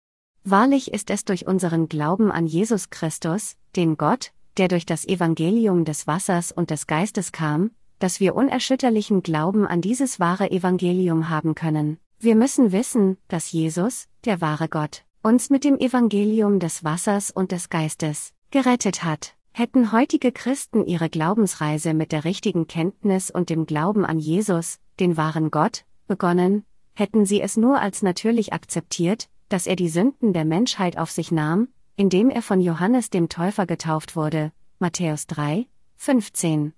Wahrlich 0.43 0.91
ist 0.91 1.11
es 1.11 1.23
durch 1.23 1.45
unseren 1.45 1.87
Glauben 1.87 2.31
an 2.31 2.47
Jesus 2.47 2.89
Christus, 2.89 3.57
den 3.75 3.95
Gott, 3.95 4.31
der 4.57 4.67
durch 4.67 4.87
das 4.87 5.07
Evangelium 5.07 5.85
des 5.85 6.07
Wassers 6.07 6.51
und 6.51 6.71
des 6.71 6.87
Geistes 6.87 7.31
kam, 7.31 7.71
dass 7.99 8.19
wir 8.19 8.35
unerschütterlichen 8.35 9.21
Glauben 9.21 9.67
an 9.67 9.81
dieses 9.81 10.19
wahre 10.19 10.49
Evangelium 10.49 11.29
haben 11.29 11.53
können. 11.53 11.99
Wir 12.19 12.35
müssen 12.35 12.71
wissen, 12.71 13.17
dass 13.27 13.51
Jesus, 13.51 14.07
der 14.25 14.41
wahre 14.41 14.67
Gott, 14.67 15.03
uns 15.21 15.51
mit 15.51 15.63
dem 15.63 15.77
Evangelium 15.77 16.59
des 16.59 16.83
Wassers 16.83 17.29
und 17.29 17.51
des 17.51 17.69
Geistes 17.69 18.33
gerettet 18.49 19.03
hat. 19.03 19.35
Hätten 19.53 19.91
heutige 19.91 20.31
Christen 20.31 20.85
ihre 20.85 21.09
Glaubensreise 21.09 21.93
mit 21.93 22.11
der 22.11 22.25
richtigen 22.25 22.67
Kenntnis 22.67 23.29
und 23.29 23.49
dem 23.49 23.65
Glauben 23.65 24.05
an 24.05 24.17
Jesus, 24.17 24.79
den 24.99 25.17
wahren 25.17 25.51
Gott, 25.51 25.85
begonnen, 26.07 26.63
hätten 26.93 27.25
sie 27.25 27.41
es 27.41 27.57
nur 27.57 27.79
als 27.79 28.01
natürlich 28.01 28.53
akzeptiert, 28.53 29.29
dass 29.51 29.67
er 29.67 29.75
die 29.75 29.89
Sünden 29.89 30.31
der 30.31 30.45
Menschheit 30.45 30.97
auf 30.97 31.11
sich 31.11 31.31
nahm, 31.31 31.67
indem 31.97 32.29
er 32.29 32.41
von 32.41 32.61
Johannes 32.61 33.09
dem 33.09 33.27
Täufer 33.27 33.65
getauft 33.65 34.15
wurde, 34.15 34.53
Matthäus 34.79 35.27
3, 35.27 35.67
15. 35.97 36.73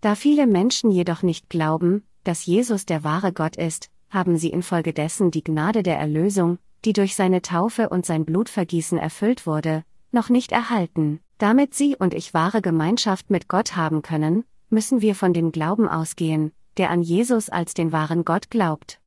Da 0.00 0.14
viele 0.14 0.46
Menschen 0.46 0.90
jedoch 0.90 1.22
nicht 1.22 1.50
glauben, 1.50 2.04
dass 2.22 2.46
Jesus 2.46 2.86
der 2.86 3.02
wahre 3.02 3.32
Gott 3.32 3.56
ist, 3.56 3.90
haben 4.08 4.36
sie 4.36 4.50
infolgedessen 4.50 5.30
die 5.32 5.42
Gnade 5.42 5.82
der 5.82 5.98
Erlösung, 5.98 6.58
die 6.84 6.92
durch 6.92 7.16
seine 7.16 7.42
Taufe 7.42 7.88
und 7.88 8.06
sein 8.06 8.24
Blutvergießen 8.24 8.98
erfüllt 8.98 9.46
wurde, 9.46 9.84
noch 10.12 10.28
nicht 10.28 10.52
erhalten. 10.52 11.20
Damit 11.38 11.74
Sie 11.74 11.96
und 11.96 12.14
ich 12.14 12.34
wahre 12.34 12.62
Gemeinschaft 12.62 13.30
mit 13.30 13.48
Gott 13.48 13.74
haben 13.74 14.02
können, 14.02 14.44
müssen 14.70 15.00
wir 15.00 15.16
von 15.16 15.32
dem 15.32 15.50
Glauben 15.50 15.88
ausgehen, 15.88 16.52
der 16.76 16.90
an 16.90 17.02
Jesus 17.02 17.48
als 17.48 17.74
den 17.74 17.90
wahren 17.90 18.24
Gott 18.24 18.48
glaubt. 18.48 19.00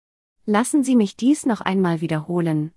Lassen 0.46 0.84
Sie 0.84 0.98
mich 0.98 1.16
dies 1.16 1.46
noch 1.46 1.62
einmal 1.62 2.02
wiederholen. 2.02 2.72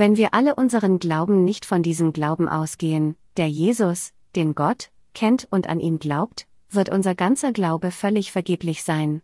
Wenn 0.00 0.16
wir 0.16 0.32
alle 0.32 0.54
unseren 0.54 0.98
Glauben 0.98 1.44
nicht 1.44 1.66
von 1.66 1.82
diesem 1.82 2.14
Glauben 2.14 2.48
ausgehen, 2.48 3.16
der 3.36 3.50
Jesus, 3.50 4.14
den 4.34 4.54
Gott, 4.54 4.90
kennt 5.12 5.46
und 5.50 5.68
an 5.68 5.78
ihn 5.78 5.98
glaubt, 5.98 6.46
wird 6.70 6.88
unser 6.88 7.14
ganzer 7.14 7.52
Glaube 7.52 7.90
völlig 7.90 8.32
vergeblich 8.32 8.82
sein. 8.82 9.20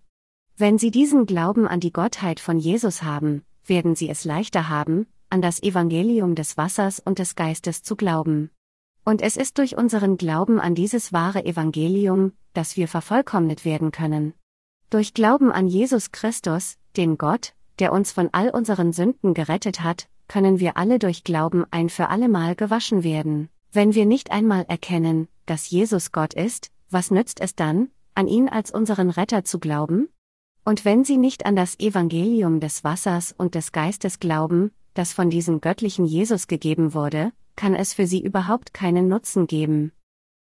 Wenn 0.59 0.77
Sie 0.77 0.91
diesen 0.91 1.25
Glauben 1.25 1.67
an 1.67 1.81
die 1.81 1.95
Gottheit 1.95 2.41
von 2.41 2.59
Jesus 2.59 3.03
haben, 3.03 3.43
werden 3.65 3.95
Sie 3.95 4.11
es 4.11 4.27
leichter 4.27 4.69
haben, 4.69 5.07
an 5.31 5.41
das 5.41 5.63
Evangelium 5.63 6.35
des 6.35 6.59
Wassers 6.59 7.01
und 7.01 7.21
des 7.21 7.37
Geistes 7.37 7.83
zu 7.83 7.97
glauben. 7.97 8.51
Und 9.03 9.23
es 9.23 9.39
ist 9.39 9.57
durch 9.57 9.79
unseren 9.79 10.19
Glauben 10.19 10.61
an 10.61 10.75
dieses 10.75 11.11
wahre 11.11 11.47
Evangelium, 11.47 12.33
dass 12.53 12.77
wir 12.77 12.87
vervollkommnet 12.87 13.65
werden 13.65 13.93
können. 13.93 14.35
Durch 14.91 15.15
Glauben 15.15 15.51
an 15.51 15.69
Jesus 15.69 16.13
Christus, 16.13 16.77
den 16.99 17.17
Gott, 17.17 17.55
der 17.79 17.95
uns 17.95 18.13
von 18.13 18.29
all 18.33 18.51
unseren 18.51 18.93
Sünden 18.93 19.33
gerettet 19.33 19.83
hat, 19.83 20.11
können 20.29 20.61
wir 20.61 20.77
alle 20.77 20.99
durch 20.99 21.25
Glauben 21.25 21.65
ein 21.71 21.89
für 21.89 22.09
allemal 22.09 22.55
gewaschen 22.55 23.05
werden. 23.05 23.49
Wenn 23.73 23.95
wir 23.95 24.07
nicht 24.07 24.31
einmal 24.31 24.65
erkennen, 24.69 25.29
dass 25.47 25.71
Jesus 25.71 26.13
Gott 26.13 26.35
ist, 26.35 26.71
was 26.91 27.11
nützt 27.11 27.41
es 27.41 27.55
dann, 27.55 27.89
an 28.15 28.27
ihn 28.29 28.49
als 28.49 28.71
unseren 28.71 29.11
Retter 29.11 29.45
zu 29.45 29.59
glauben? 29.59 30.09
Und 30.65 30.85
wenn 30.85 31.05
sie 31.05 31.17
nicht 31.17 31.47
an 31.47 31.55
das 31.55 31.79
Evangelium 31.79 32.61
des 32.61 32.83
Wassers 32.83 33.35
und 33.37 33.55
des 33.55 33.73
Geistes 33.73 34.19
glauben, 34.19 34.73
das 34.95 35.13
von 35.13 35.31
diesem 35.31 35.61
göttlichen 35.61 36.07
Jesus 36.07 36.49
gegeben 36.49 36.95
wurde, 36.95 37.33
kann 37.55 37.75
es 37.75 37.95
für 37.95 38.07
sie 38.07 38.23
überhaupt 38.23 38.75
keinen 38.75 39.09
Nutzen 39.09 39.47
geben. 39.47 39.93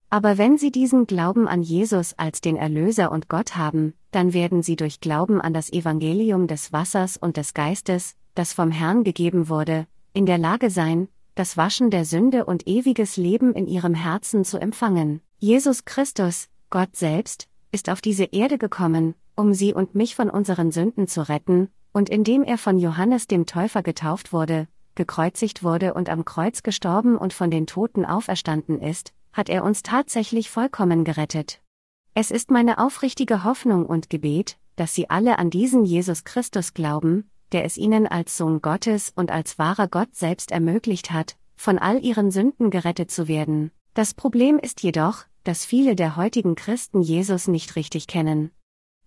Aber 0.08 0.38
wenn 0.38 0.56
sie 0.56 0.70
diesen 0.70 1.06
Glauben 1.06 1.48
an 1.48 1.62
Jesus 1.62 2.14
als 2.16 2.40
den 2.40 2.56
Erlöser 2.56 3.10
und 3.10 3.28
Gott 3.28 3.56
haben, 3.56 3.94
dann 4.12 4.32
werden 4.32 4.62
sie 4.62 4.76
durch 4.76 5.00
Glauben 5.00 5.40
an 5.40 5.52
das 5.52 5.72
Evangelium 5.72 6.46
des 6.46 6.72
Wassers 6.72 7.16
und 7.16 7.36
des 7.36 7.54
Geistes, 7.54 8.16
das 8.36 8.52
vom 8.52 8.70
Herrn 8.70 9.02
gegeben 9.02 9.48
wurde, 9.48 9.86
in 10.12 10.26
der 10.26 10.38
Lage 10.38 10.70
sein, 10.70 11.08
das 11.34 11.56
Waschen 11.56 11.90
der 11.90 12.04
Sünde 12.04 12.46
und 12.46 12.66
ewiges 12.66 13.16
Leben 13.16 13.52
in 13.54 13.66
ihrem 13.66 13.94
Herzen 13.94 14.44
zu 14.44 14.58
empfangen. 14.58 15.20
Jesus 15.38 15.84
Christus, 15.84 16.48
Gott 16.70 16.96
selbst, 16.96 17.48
ist 17.72 17.90
auf 17.90 18.00
diese 18.00 18.24
Erde 18.24 18.56
gekommen, 18.56 19.14
um 19.34 19.52
sie 19.52 19.74
und 19.74 19.94
mich 19.94 20.14
von 20.14 20.30
unseren 20.30 20.72
Sünden 20.72 21.08
zu 21.08 21.28
retten, 21.28 21.68
und 21.92 22.08
indem 22.08 22.42
er 22.42 22.58
von 22.58 22.78
Johannes 22.78 23.26
dem 23.26 23.46
Täufer 23.46 23.82
getauft 23.82 24.32
wurde, 24.32 24.68
gekreuzigt 24.94 25.62
wurde 25.62 25.94
und 25.94 26.08
am 26.08 26.24
Kreuz 26.24 26.62
gestorben 26.62 27.16
und 27.16 27.32
von 27.32 27.50
den 27.50 27.66
Toten 27.66 28.04
auferstanden 28.04 28.80
ist, 28.80 29.12
hat 29.32 29.48
er 29.50 29.62
uns 29.62 29.82
tatsächlich 29.82 30.50
vollkommen 30.50 31.04
gerettet. 31.04 31.60
Es 32.14 32.30
ist 32.30 32.50
meine 32.50 32.78
aufrichtige 32.78 33.44
Hoffnung 33.44 33.84
und 33.84 34.08
Gebet, 34.08 34.56
dass 34.76 34.94
Sie 34.94 35.10
alle 35.10 35.38
an 35.38 35.50
diesen 35.50 35.84
Jesus 35.84 36.24
Christus 36.24 36.72
glauben, 36.72 37.30
der 37.52 37.64
es 37.64 37.76
ihnen 37.76 38.06
als 38.06 38.36
Sohn 38.36 38.60
Gottes 38.62 39.12
und 39.14 39.30
als 39.30 39.58
wahrer 39.58 39.88
Gott 39.88 40.14
selbst 40.14 40.50
ermöglicht 40.50 41.10
hat, 41.10 41.36
von 41.56 41.78
all 41.78 42.04
ihren 42.04 42.30
Sünden 42.30 42.70
gerettet 42.70 43.10
zu 43.10 43.28
werden. 43.28 43.70
Das 43.94 44.14
Problem 44.14 44.58
ist 44.58 44.82
jedoch, 44.82 45.24
dass 45.44 45.64
viele 45.64 45.96
der 45.96 46.16
heutigen 46.16 46.54
Christen 46.54 47.00
Jesus 47.00 47.48
nicht 47.48 47.76
richtig 47.76 48.06
kennen. 48.06 48.50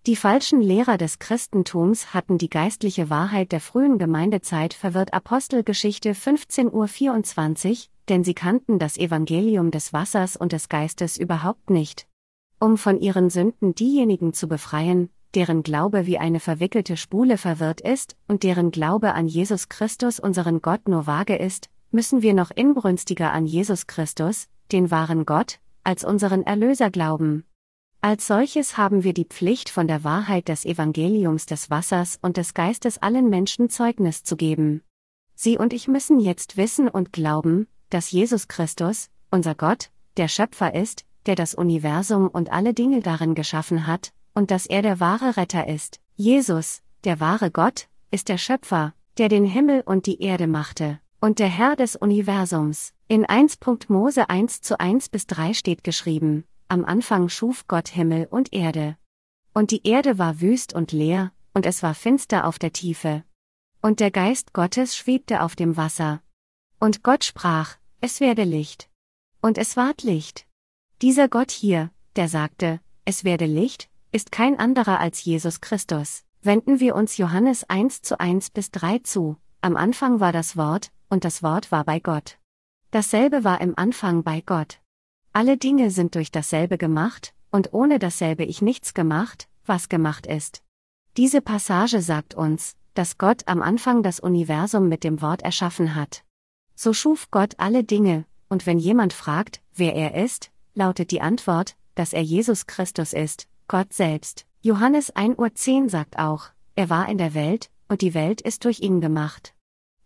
Die 0.06 0.16
falschen 0.16 0.62
Lehrer 0.62 0.96
des 0.96 1.18
Christentums 1.18 2.14
hatten 2.14 2.38
die 2.38 2.48
geistliche 2.48 3.10
Wahrheit 3.10 3.52
der 3.52 3.60
frühen 3.60 3.98
Gemeindezeit 3.98 4.72
verwirrt 4.72 5.12
Apostelgeschichte 5.12 6.12
15.24 6.12 7.70
Uhr, 7.70 7.76
denn 8.08 8.24
sie 8.24 8.34
kannten 8.34 8.78
das 8.78 8.96
Evangelium 8.96 9.70
des 9.70 9.92
Wassers 9.92 10.36
und 10.36 10.52
des 10.52 10.70
Geistes 10.70 11.18
überhaupt 11.18 11.68
nicht. 11.68 12.06
um 12.60 12.76
von 12.76 13.00
ihren 13.00 13.30
Sünden 13.30 13.74
diejenigen 13.74 14.34
zu 14.34 14.46
befreien, 14.46 15.08
deren 15.34 15.62
Glaube 15.62 16.06
wie 16.06 16.18
eine 16.18 16.40
verwickelte 16.40 16.96
Spule 16.96 17.38
verwirrt 17.38 17.80
ist 17.80 18.16
und 18.26 18.42
deren 18.42 18.70
Glaube 18.70 19.14
an 19.14 19.28
Jesus 19.28 19.68
Christus 19.68 20.18
unseren 20.20 20.60
Gott 20.60 20.88
nur 20.88 21.06
vage 21.06 21.36
ist, 21.36 21.68
müssen 21.90 22.22
wir 22.22 22.34
noch 22.34 22.50
inbrünstiger 22.50 23.32
an 23.32 23.46
Jesus 23.46 23.86
Christus, 23.86 24.48
den 24.72 24.90
wahren 24.90 25.26
Gott, 25.26 25.58
als 25.84 26.04
unseren 26.04 26.42
Erlöser 26.42 26.90
glauben. 26.90 27.44
Als 28.02 28.26
solches 28.26 28.78
haben 28.78 29.04
wir 29.04 29.12
die 29.12 29.26
Pflicht 29.26 29.68
von 29.68 29.86
der 29.86 30.04
Wahrheit 30.04 30.48
des 30.48 30.64
Evangeliums 30.64 31.46
des 31.46 31.68
Wassers 31.68 32.18
und 32.22 32.36
des 32.36 32.54
Geistes 32.54 32.98
allen 32.98 33.28
Menschen 33.28 33.68
Zeugnis 33.68 34.24
zu 34.24 34.36
geben. 34.36 34.82
Sie 35.34 35.58
und 35.58 35.72
ich 35.72 35.86
müssen 35.86 36.18
jetzt 36.18 36.56
wissen 36.56 36.88
und 36.88 37.12
glauben, 37.12 37.66
dass 37.90 38.10
Jesus 38.10 38.48
Christus, 38.48 39.10
unser 39.30 39.54
Gott, 39.54 39.90
der 40.16 40.28
Schöpfer 40.28 40.74
ist, 40.74 41.04
der 41.26 41.34
das 41.34 41.54
Universum 41.54 42.28
und 42.28 42.50
alle 42.50 42.72
Dinge 42.72 43.00
darin 43.00 43.34
geschaffen 43.34 43.86
hat, 43.86 44.12
und 44.34 44.50
dass 44.50 44.66
er 44.66 44.82
der 44.82 45.00
wahre 45.00 45.36
Retter 45.36 45.66
ist. 45.66 46.00
Jesus, 46.16 46.82
der 47.04 47.20
wahre 47.20 47.50
Gott, 47.50 47.88
ist 48.10 48.28
der 48.28 48.38
Schöpfer, 48.38 48.94
der 49.18 49.28
den 49.28 49.44
Himmel 49.44 49.82
und 49.84 50.06
die 50.06 50.22
Erde 50.22 50.46
machte, 50.46 51.00
und 51.20 51.38
der 51.38 51.48
Herr 51.48 51.76
des 51.76 51.96
Universums. 51.96 52.92
In 53.08 53.24
1. 53.24 53.58
Mose 53.88 54.30
1 54.30 54.60
zu 54.60 54.78
1 54.78 55.08
bis 55.08 55.26
3 55.26 55.54
steht 55.54 55.84
geschrieben, 55.84 56.44
am 56.68 56.84
Anfang 56.84 57.28
schuf 57.28 57.66
Gott 57.66 57.88
Himmel 57.88 58.28
und 58.30 58.52
Erde. 58.52 58.96
Und 59.52 59.72
die 59.72 59.84
Erde 59.86 60.18
war 60.18 60.40
wüst 60.40 60.72
und 60.72 60.92
leer, 60.92 61.32
und 61.52 61.66
es 61.66 61.82
war 61.82 61.94
finster 61.94 62.46
auf 62.46 62.58
der 62.58 62.72
Tiefe. 62.72 63.24
Und 63.82 63.98
der 63.98 64.12
Geist 64.12 64.52
Gottes 64.52 64.96
schwebte 64.96 65.42
auf 65.42 65.56
dem 65.56 65.76
Wasser. 65.76 66.22
Und 66.78 67.02
Gott 67.02 67.24
sprach, 67.24 67.76
es 68.00 68.20
werde 68.20 68.44
Licht. 68.44 68.88
Und 69.42 69.58
es 69.58 69.76
ward 69.76 70.02
Licht. 70.02 70.46
Dieser 71.02 71.28
Gott 71.28 71.50
hier, 71.50 71.90
der 72.14 72.28
sagte, 72.28 72.80
es 73.04 73.24
werde 73.24 73.46
Licht, 73.46 73.89
ist 74.12 74.32
kein 74.32 74.58
anderer 74.58 74.98
als 74.98 75.24
Jesus 75.24 75.60
Christus. 75.60 76.24
Wenden 76.42 76.80
wir 76.80 76.94
uns 76.94 77.16
Johannes 77.16 77.68
1 77.68 78.02
zu 78.02 78.18
1 78.18 78.50
bis 78.50 78.70
3 78.70 79.00
zu. 79.00 79.36
Am 79.60 79.76
Anfang 79.76 80.20
war 80.20 80.32
das 80.32 80.56
Wort, 80.56 80.90
und 81.08 81.24
das 81.24 81.42
Wort 81.42 81.70
war 81.70 81.84
bei 81.84 82.00
Gott. 82.00 82.38
Dasselbe 82.90 83.44
war 83.44 83.60
im 83.60 83.76
Anfang 83.76 84.22
bei 84.24 84.40
Gott. 84.40 84.80
Alle 85.32 85.56
Dinge 85.56 85.90
sind 85.90 86.14
durch 86.14 86.32
dasselbe 86.32 86.76
gemacht, 86.78 87.34
und 87.52 87.72
ohne 87.72 87.98
dasselbe 87.98 88.44
ich 88.44 88.62
nichts 88.62 88.94
gemacht, 88.94 89.48
was 89.64 89.88
gemacht 89.88 90.26
ist. 90.26 90.62
Diese 91.16 91.40
Passage 91.40 92.00
sagt 92.00 92.34
uns, 92.34 92.74
dass 92.94 93.18
Gott 93.18 93.46
am 93.46 93.62
Anfang 93.62 94.02
das 94.02 94.18
Universum 94.18 94.88
mit 94.88 95.04
dem 95.04 95.22
Wort 95.22 95.42
erschaffen 95.42 95.94
hat. 95.94 96.24
So 96.74 96.92
schuf 96.92 97.30
Gott 97.30 97.54
alle 97.58 97.84
Dinge, 97.84 98.24
und 98.48 98.66
wenn 98.66 98.78
jemand 98.78 99.12
fragt, 99.12 99.60
wer 99.74 99.94
er 99.94 100.14
ist, 100.24 100.50
lautet 100.74 101.10
die 101.12 101.20
Antwort, 101.20 101.76
dass 101.94 102.12
er 102.12 102.22
Jesus 102.22 102.66
Christus 102.66 103.12
ist, 103.12 103.46
Gott 103.70 103.92
selbst. 103.92 104.46
Johannes 104.62 105.14
1.10 105.14 105.84
Uhr 105.84 105.88
sagt 105.90 106.18
auch, 106.18 106.46
er 106.74 106.90
war 106.90 107.08
in 107.08 107.18
der 107.18 107.34
Welt, 107.34 107.70
und 107.88 108.00
die 108.00 108.14
Welt 108.14 108.40
ist 108.40 108.64
durch 108.64 108.80
ihn 108.80 109.00
gemacht. 109.00 109.54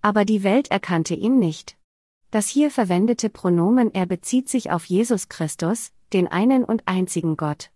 Aber 0.02 0.26
die 0.26 0.42
Welt 0.42 0.71
erkannte 0.71 1.14
ihn 1.14 1.38
nicht. 1.38 1.78
Das 2.30 2.47
hier 2.47 2.71
verwendete 2.71 3.30
Pronomen 3.30 3.94
er 3.94 4.04
bezieht 4.04 4.50
sich 4.50 4.71
auf 4.71 4.85
Jesus 4.85 5.30
Christus, 5.30 5.92
den 6.12 6.28
einen 6.28 6.62
und 6.62 6.83
einzigen 6.85 7.38
Gott. 7.38 7.71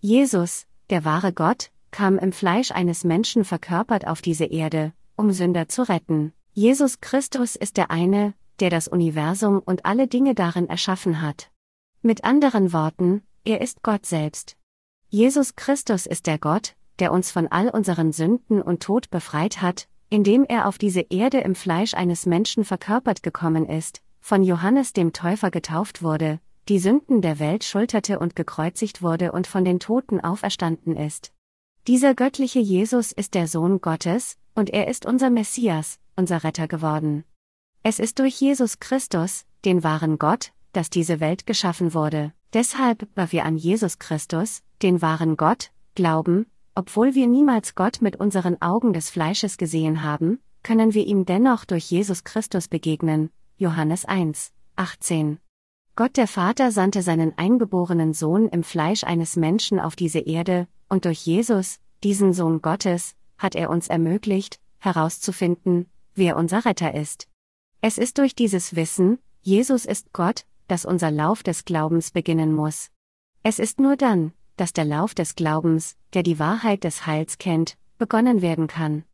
Jesus, 0.00 0.66
der 0.90 1.06
wahre 1.06 1.32
Gott, 1.32 1.70
kam 1.90 2.18
im 2.18 2.32
Fleisch 2.32 2.70
eines 2.70 3.04
Menschen 3.04 3.46
verkörpert 3.46 4.06
auf 4.06 4.20
diese 4.20 4.44
Erde, 4.44 4.92
um 5.16 5.32
Sünder 5.32 5.70
zu 5.70 5.88
retten. 5.88 6.34
Jesus 6.52 7.00
Christus 7.00 7.56
ist 7.56 7.78
der 7.78 7.90
eine, 7.90 8.34
der 8.58 8.68
das 8.68 8.88
Universum 8.88 9.58
und 9.60 9.86
alle 9.86 10.06
Dinge 10.06 10.34
darin 10.34 10.68
erschaffen 10.68 11.22
hat. 11.22 11.50
Mit 12.02 12.24
anderen 12.24 12.74
Worten, 12.74 13.22
er 13.46 13.62
ist 13.62 13.82
Gott 13.82 14.04
selbst. 14.04 14.58
Jesus 15.12 15.56
Christus 15.56 16.06
ist 16.06 16.28
der 16.28 16.38
Gott, 16.38 16.76
der 17.00 17.10
uns 17.10 17.32
von 17.32 17.48
all 17.48 17.68
unseren 17.68 18.12
Sünden 18.12 18.62
und 18.62 18.80
Tod 18.80 19.10
befreit 19.10 19.60
hat, 19.60 19.88
indem 20.08 20.44
er 20.44 20.68
auf 20.68 20.78
diese 20.78 21.00
Erde 21.00 21.40
im 21.40 21.56
Fleisch 21.56 21.94
eines 21.94 22.26
Menschen 22.26 22.64
verkörpert 22.64 23.24
gekommen 23.24 23.68
ist, 23.68 24.02
von 24.20 24.44
Johannes 24.44 24.92
dem 24.92 25.12
Täufer 25.12 25.50
getauft 25.50 26.04
wurde, 26.04 26.38
die 26.68 26.78
Sünden 26.78 27.22
der 27.22 27.40
Welt 27.40 27.64
schulterte 27.64 28.20
und 28.20 28.36
gekreuzigt 28.36 29.02
wurde 29.02 29.32
und 29.32 29.48
von 29.48 29.64
den 29.64 29.80
Toten 29.80 30.20
auferstanden 30.20 30.96
ist. 30.96 31.32
Dieser 31.88 32.14
göttliche 32.14 32.60
Jesus 32.60 33.10
ist 33.10 33.34
der 33.34 33.48
Sohn 33.48 33.80
Gottes, 33.80 34.38
und 34.54 34.70
er 34.70 34.86
ist 34.86 35.06
unser 35.06 35.30
Messias, 35.30 35.98
unser 36.14 36.44
Retter 36.44 36.68
geworden. 36.68 37.24
Es 37.82 37.98
ist 37.98 38.20
durch 38.20 38.40
Jesus 38.40 38.78
Christus, 38.78 39.44
den 39.64 39.82
wahren 39.82 40.20
Gott, 40.20 40.52
dass 40.72 40.88
diese 40.88 41.18
Welt 41.18 41.48
geschaffen 41.48 41.94
wurde. 41.94 42.32
Deshalb, 42.52 43.08
weil 43.16 43.32
wir 43.32 43.44
an 43.44 43.56
Jesus 43.56 43.98
Christus, 43.98 44.62
den 44.82 45.02
wahren 45.02 45.36
Gott, 45.36 45.70
glauben, 45.94 46.46
obwohl 46.74 47.14
wir 47.14 47.26
niemals 47.26 47.74
Gott 47.74 48.00
mit 48.00 48.16
unseren 48.16 48.60
Augen 48.62 48.92
des 48.92 49.10
Fleisches 49.10 49.58
gesehen 49.58 50.02
haben, 50.02 50.40
können 50.62 50.94
wir 50.94 51.06
ihm 51.06 51.24
dennoch 51.24 51.64
durch 51.64 51.90
Jesus 51.90 52.24
Christus 52.24 52.68
begegnen. 52.68 53.30
Johannes 53.56 54.04
1, 54.04 54.52
18. 54.76 55.38
Gott 55.96 56.16
der 56.16 56.26
Vater 56.26 56.72
sandte 56.72 57.02
seinen 57.02 57.36
eingeborenen 57.36 58.14
Sohn 58.14 58.48
im 58.48 58.62
Fleisch 58.62 59.04
eines 59.04 59.36
Menschen 59.36 59.80
auf 59.80 59.96
diese 59.96 60.20
Erde, 60.20 60.68
und 60.88 61.04
durch 61.04 61.26
Jesus, 61.26 61.78
diesen 62.02 62.32
Sohn 62.32 62.62
Gottes, 62.62 63.14
hat 63.36 63.54
er 63.54 63.70
uns 63.70 63.88
ermöglicht, 63.88 64.60
herauszufinden, 64.78 65.86
wer 66.14 66.36
unser 66.36 66.64
Retter 66.64 66.94
ist. 66.94 67.28
Es 67.80 67.98
ist 67.98 68.18
durch 68.18 68.34
dieses 68.34 68.76
Wissen, 68.76 69.18
Jesus 69.42 69.84
ist 69.84 70.12
Gott, 70.12 70.44
dass 70.68 70.84
unser 70.84 71.10
Lauf 71.10 71.42
des 71.42 71.64
Glaubens 71.64 72.10
beginnen 72.10 72.54
muss. 72.54 72.90
Es 73.42 73.58
ist 73.58 73.80
nur 73.80 73.96
dann, 73.96 74.32
dass 74.60 74.74
der 74.74 74.84
Lauf 74.84 75.14
des 75.14 75.36
Glaubens, 75.36 75.96
der 76.12 76.22
die 76.22 76.38
Wahrheit 76.38 76.84
des 76.84 77.06
Heils 77.06 77.38
kennt, 77.38 77.78
begonnen 77.96 78.42
werden 78.42 78.66
kann. 78.66 79.04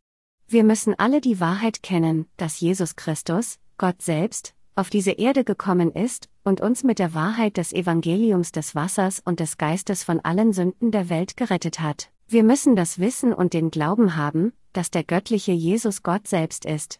Wir 0.49 0.65
müssen 0.65 0.93
alle 0.99 1.21
die 1.21 1.39
Wahrheit 1.39 1.81
kennen, 1.81 2.25
dass 2.35 2.59
Jesus 2.59 2.97
Christus, 2.97 3.57
Gott 3.77 4.01
selbst, 4.01 4.53
auf 4.75 4.89
diese 4.89 5.11
Erde 5.11 5.45
gekommen 5.45 5.93
ist 5.93 6.27
und 6.43 6.59
uns 6.59 6.83
mit 6.83 6.99
der 6.99 7.13
Wahrheit 7.13 7.55
des 7.55 7.71
Evangeliums 7.71 8.51
des 8.51 8.75
Wassers 8.75 9.21
und 9.23 9.39
des 9.39 9.57
Geistes 9.57 10.03
von 10.03 10.19
allen 10.19 10.51
Sünden 10.51 10.91
der 10.91 11.09
Welt 11.09 11.37
gerettet 11.37 11.79
hat. 11.79 12.09
Wir 12.27 12.43
müssen 12.43 12.75
das 12.75 12.99
Wissen 12.99 13.31
und 13.31 13.53
den 13.53 13.71
Glauben 13.71 14.17
haben, 14.17 14.51
dass 14.73 14.91
der 14.91 15.05
göttliche 15.05 15.53
Jesus 15.53 16.03
Gott 16.03 16.27
selbst 16.27 16.65
ist. 16.65 16.99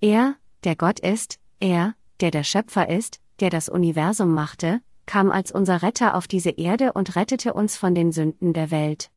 Er, 0.00 0.34
der 0.64 0.74
Gott 0.74 0.98
ist, 0.98 1.38
er, 1.60 1.94
der 2.20 2.32
der 2.32 2.42
Schöpfer 2.42 2.88
ist, 2.88 3.20
der 3.38 3.50
das 3.50 3.68
Universum 3.68 4.34
machte, 4.34 4.80
kam 5.06 5.30
als 5.30 5.52
unser 5.52 5.82
Retter 5.82 6.14
auf 6.14 6.26
diese 6.26 6.50
Erde 6.50 6.92
und 6.92 7.16
rettete 7.16 7.54
uns 7.54 7.76
von 7.76 7.94
den 7.94 8.12
Sünden 8.12 8.52
der 8.52 8.70
Welt. 8.70 9.10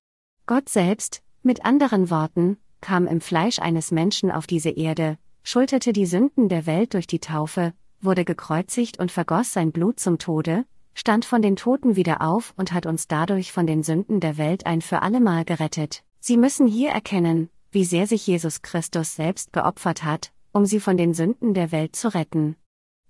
Gott 0.45 0.69
selbst, 0.69 1.21
mit 1.43 1.65
anderen 1.65 2.10
Worten, 2.10 2.58
kam 2.82 3.08
im 3.08 3.21
Fleisch 3.21 3.60
eines 3.60 3.91
Menschen 3.91 4.32
auf 4.32 4.47
diese 4.47 4.69
Erde, 4.69 5.17
schulterte 5.43 5.93
die 5.93 6.06
Sünden 6.06 6.50
der 6.50 6.65
Welt 6.65 6.93
durch 6.93 7.08
die 7.08 7.19
Taufe, 7.19 7.73
wurde 8.02 8.26
gekreuzigt 8.26 9.00
und 9.00 9.12
vergoss 9.12 9.54
sein 9.54 9.71
Blut 9.71 10.00
zum 10.00 10.19
Tode, 10.19 10.65
stand 10.93 11.26
von 11.26 11.41
den 11.41 11.56
Toten 11.56 11.95
wieder 11.95 12.21
auf 12.21 12.54
und 12.58 12.73
hat 12.73 12.86
uns 12.86 13.08
dadurch 13.08 13.52
von 13.52 13.67
den 13.67 13.84
Sünden 13.84 14.19
der 14.19 14.38
Welt 14.38 14.65
ein 14.65 14.82
für 14.82 15.02
allemal 15.02 15.45
gerettet. 15.45 16.04
Sie 16.19 16.38
müssen 16.38 16.67
hier 16.67 16.89
erkennen, 16.89 17.50
wie 17.71 17.86
sehr 17.86 18.08
sich 18.08 18.26
Jesus 18.26 18.62
Christus 18.62 19.15
selbst 19.15 19.54
geopfert 19.54 20.04
hat, 20.04 20.32
um 20.52 20.65
sie 20.65 20.80
von 20.80 20.97
den 20.97 21.13
Sünden 21.13 21.54
der 21.54 21.71
Welt 21.71 21.95
zu 21.95 22.13
retten. 22.13 22.56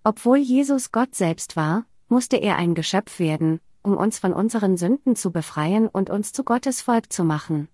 Obwohl 0.03 0.37
Jesus 0.37 0.91
Gott 0.91 1.15
selbst 1.15 1.55
war, 1.55 1.85
musste 2.09 2.37
er 2.37 2.57
ein 2.57 2.75
Geschöpf 2.75 3.19
werden, 3.19 3.59
um 3.83 3.95
uns 3.95 4.19
von 4.19 4.33
unseren 4.33 4.77
Sünden 4.77 5.15
zu 5.15 5.31
befreien 5.31 5.87
und 5.87 6.09
uns 6.09 6.33
zu 6.33 6.43
Gottes 6.43 6.81
Volk 6.81 7.11
zu 7.11 7.23
machen. 7.23 7.67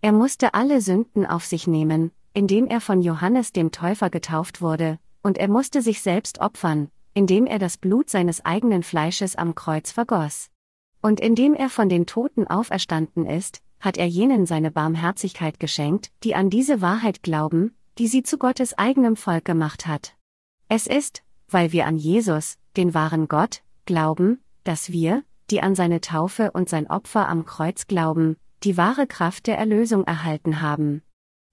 Er 0.00 0.12
musste 0.12 0.54
alle 0.54 0.80
Sünden 0.80 1.26
auf 1.26 1.44
sich 1.44 1.66
nehmen, 1.66 2.10
indem 2.34 2.66
er 2.66 2.80
von 2.80 3.02
Johannes 3.02 3.52
dem 3.52 3.70
Täufer 3.70 4.10
getauft 4.10 4.60
wurde, 4.60 4.98
und 5.22 5.38
er 5.38 5.48
musste 5.48 5.82
sich 5.82 6.02
selbst 6.02 6.40
opfern, 6.40 6.90
indem 7.14 7.46
er 7.46 7.58
das 7.58 7.76
Blut 7.76 8.10
seines 8.10 8.44
eigenen 8.44 8.82
Fleisches 8.82 9.36
am 9.36 9.54
Kreuz 9.54 9.92
vergoss. 9.92 10.50
Und 11.00 11.20
indem 11.20 11.54
er 11.54 11.68
von 11.68 11.88
den 11.88 12.06
Toten 12.06 12.46
auferstanden 12.46 13.26
ist, 13.26 13.60
hat 13.80 13.96
er 13.96 14.06
jenen 14.06 14.46
seine 14.46 14.70
Barmherzigkeit 14.70 15.58
geschenkt, 15.58 16.10
die 16.22 16.34
an 16.34 16.50
diese 16.50 16.80
Wahrheit 16.80 17.22
glauben, 17.22 17.76
die 17.98 18.06
sie 18.06 18.22
zu 18.22 18.38
Gottes 18.38 18.78
eigenem 18.78 19.16
Volk 19.16 19.44
gemacht 19.44 19.86
hat. 19.86 20.14
Es 20.68 20.86
ist, 20.86 21.22
weil 21.48 21.72
wir 21.72 21.86
an 21.86 21.96
Jesus, 21.96 22.56
den 22.76 22.94
wahren 22.94 23.28
Gott, 23.28 23.62
glauben, 23.86 24.40
dass 24.64 24.92
wir, 24.92 25.24
die 25.50 25.62
an 25.62 25.74
seine 25.74 26.00
Taufe 26.00 26.50
und 26.52 26.68
sein 26.68 26.88
Opfer 26.88 27.28
am 27.28 27.44
Kreuz 27.44 27.86
glauben, 27.86 28.36
die 28.62 28.76
wahre 28.76 29.06
Kraft 29.06 29.46
der 29.46 29.58
Erlösung 29.58 30.04
erhalten 30.04 30.60
haben. 30.60 31.02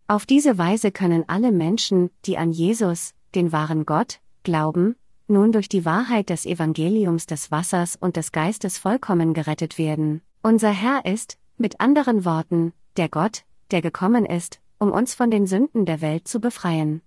Auf 0.08 0.26
diese 0.26 0.58
Weise 0.58 0.92
können 0.92 1.24
alle 1.28 1.52
Menschen, 1.52 2.10
die 2.26 2.38
an 2.38 2.52
Jesus, 2.52 3.14
den 3.36 3.52
wahren 3.52 3.86
Gott, 3.86 4.20
glauben, 4.44 4.96
nun 5.28 5.52
durch 5.52 5.70
die 5.70 5.86
Wahrheit 5.86 6.30
des 6.30 6.46
Evangeliums 6.46 7.26
des 7.26 7.52
Wassers 7.52 7.96
und 7.96 8.16
des 8.16 8.32
Geistes 8.32 8.78
vollkommen 8.78 9.34
gerettet 9.34 9.78
werden. 9.78 10.22
Unser 10.42 10.72
Herr 10.72 11.06
ist, 11.06 11.38
mit 11.58 11.80
anderen 11.80 12.26
Worten, 12.26 12.74
der 12.98 13.10
Gott, 13.10 13.44
der 13.72 13.82
gekommen 13.82 14.26
ist, 14.26 14.60
um 14.80 14.92
uns 14.92 15.14
von 15.14 15.30
den 15.30 15.46
Sünden 15.46 15.86
der 15.86 16.02
Welt 16.02 16.28
zu 16.28 16.40
befreien. 16.40 17.02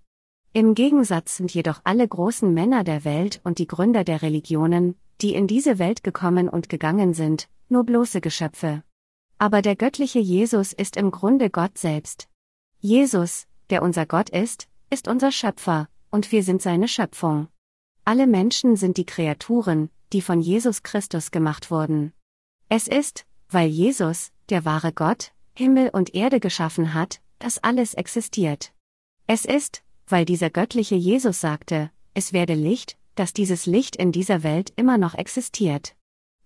Im 0.53 0.75
Gegensatz 0.75 1.37
sind 1.37 1.53
jedoch 1.53 1.81
alle 1.83 2.07
großen 2.07 2.53
Männer 2.53 2.83
der 2.83 3.03
Welt 3.03 3.41
und 3.43 3.57
die 3.57 3.67
Gründer 3.67 4.03
der 4.03 4.21
Religionen, 4.21 4.95
die 5.23 5.33
in 5.33 5.47
diese 5.47 5.79
Welt 5.79 6.03
gekommen 6.03 6.49
und 6.49 6.67
gegangen 6.67 7.13
sind, 7.13 7.47
nur 7.69 7.85
bloße 7.85 8.19
Geschöpfe. 8.19 8.83
Aber 9.37 9.61
der 9.61 9.77
göttliche 9.77 10.19
Jesus 10.19 10.73
ist 10.73 10.97
im 10.97 11.11
Grunde 11.11 11.49
Gott 11.49 11.77
selbst. 11.77 12.27
Jesus, 12.79 13.47
der 13.69 13.81
unser 13.81 14.05
Gott 14.05 14.29
ist, 14.29 14.67
ist 14.89 15.07
unser 15.07 15.31
Schöpfer, 15.31 15.87
und 16.11 16.31
wir 16.33 16.43
sind 16.43 16.61
seine 16.61 16.89
Schöpfung. 16.89 17.47
Alle 18.05 18.27
Menschen 18.27 18.75
sind 18.75 18.97
die 18.97 19.05
Kreaturen, 19.05 19.89
die 20.11 20.21
von 20.21 20.41
Jesus 20.41 20.83
Christus 20.83 21.31
gemacht 21.31 21.71
wurden. 21.71 22.11
Es 22.67 22.89
ist, 22.89 23.25
weil 23.49 23.69
Jesus, 23.69 24.31
der 24.49 24.65
wahre 24.65 24.91
Gott, 24.91 25.31
Himmel 25.55 25.89
und 25.89 26.13
Erde 26.13 26.41
geschaffen 26.41 26.93
hat, 26.93 27.21
dass 27.39 27.63
alles 27.63 27.93
existiert. 27.93 28.73
Es 29.25 29.45
ist, 29.45 29.83
weil 30.05 30.25
dieser 30.25 30.49
göttliche 30.49 30.95
Jesus 30.95 31.39
sagte, 31.39 31.91
es 32.13 32.33
werde 32.33 32.55
Licht, 32.55 32.97
dass 33.15 33.33
dieses 33.33 33.65
Licht 33.65 33.95
in 33.95 34.11
dieser 34.11 34.43
Welt 34.43 34.73
immer 34.75 34.97
noch 34.97 35.13
existiert. 35.13 35.95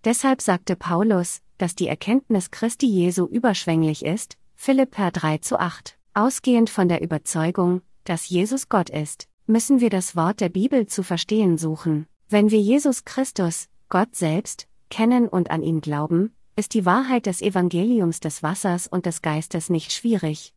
Deshalb 0.04 0.42
sagte 0.42 0.76
Paulus, 0.76 1.42
dass 1.58 1.76
die 1.76 1.88
Erkenntnis 1.88 2.52
Christi 2.52 2.88
Jesu 2.88 3.26
überschwänglich 3.26 4.06
ist, 4.06 4.38
Philipper 4.56 5.12
3 5.12 5.40
zu 5.40 5.60
8. 5.60 5.98
Ausgehend 6.14 6.70
von 6.70 6.88
der 6.88 7.02
Überzeugung, 7.02 7.82
dass 8.04 8.30
Jesus 8.30 8.70
Gott 8.70 8.90
ist, 8.90 9.28
müssen 9.46 9.80
wir 9.80 9.90
das 9.90 10.16
Wort 10.16 10.42
der 10.42 10.50
Bibel 10.50 10.88
zu 10.88 11.04
verstehen 11.04 11.58
suchen. 11.58 12.08
Wenn 12.30 12.52
wir 12.52 12.60
Jesus 12.60 13.06
Christus, 13.06 13.70
Gott 13.90 14.16
selbst, 14.16 14.68
kennen 14.90 15.28
und 15.28 15.52
an 15.52 15.64
ihn 15.64 15.82
glauben, 15.82 16.34
ist 16.56 16.74
die 16.74 16.86
Wahrheit 16.86 17.26
des 17.26 17.42
Evangeliums 17.42 18.20
des 18.20 18.44
Wassers 18.44 18.88
und 18.88 19.06
des 19.06 19.22
Geistes 19.22 19.70
nicht 19.70 19.94
schwierig. 19.94 20.54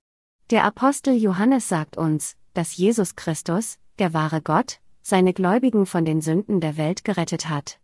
Der 0.51 0.65
Apostel 0.65 1.15
Johannes 1.15 1.69
sagt 1.69 1.97
uns, 1.97 2.37
dass 2.55 2.77
Jesus 2.77 3.15
Christus, 3.17 3.79
der 3.99 4.13
wahre 4.15 4.41
Gott, 4.41 4.81
seine 5.11 5.35
Gläubigen 5.35 5.87
von 5.87 6.05
den 6.05 6.21
Sünden 6.21 6.61
der 6.61 6.77
Welt 6.77 7.05
gerettet 7.05 7.49
hat. 7.49 7.81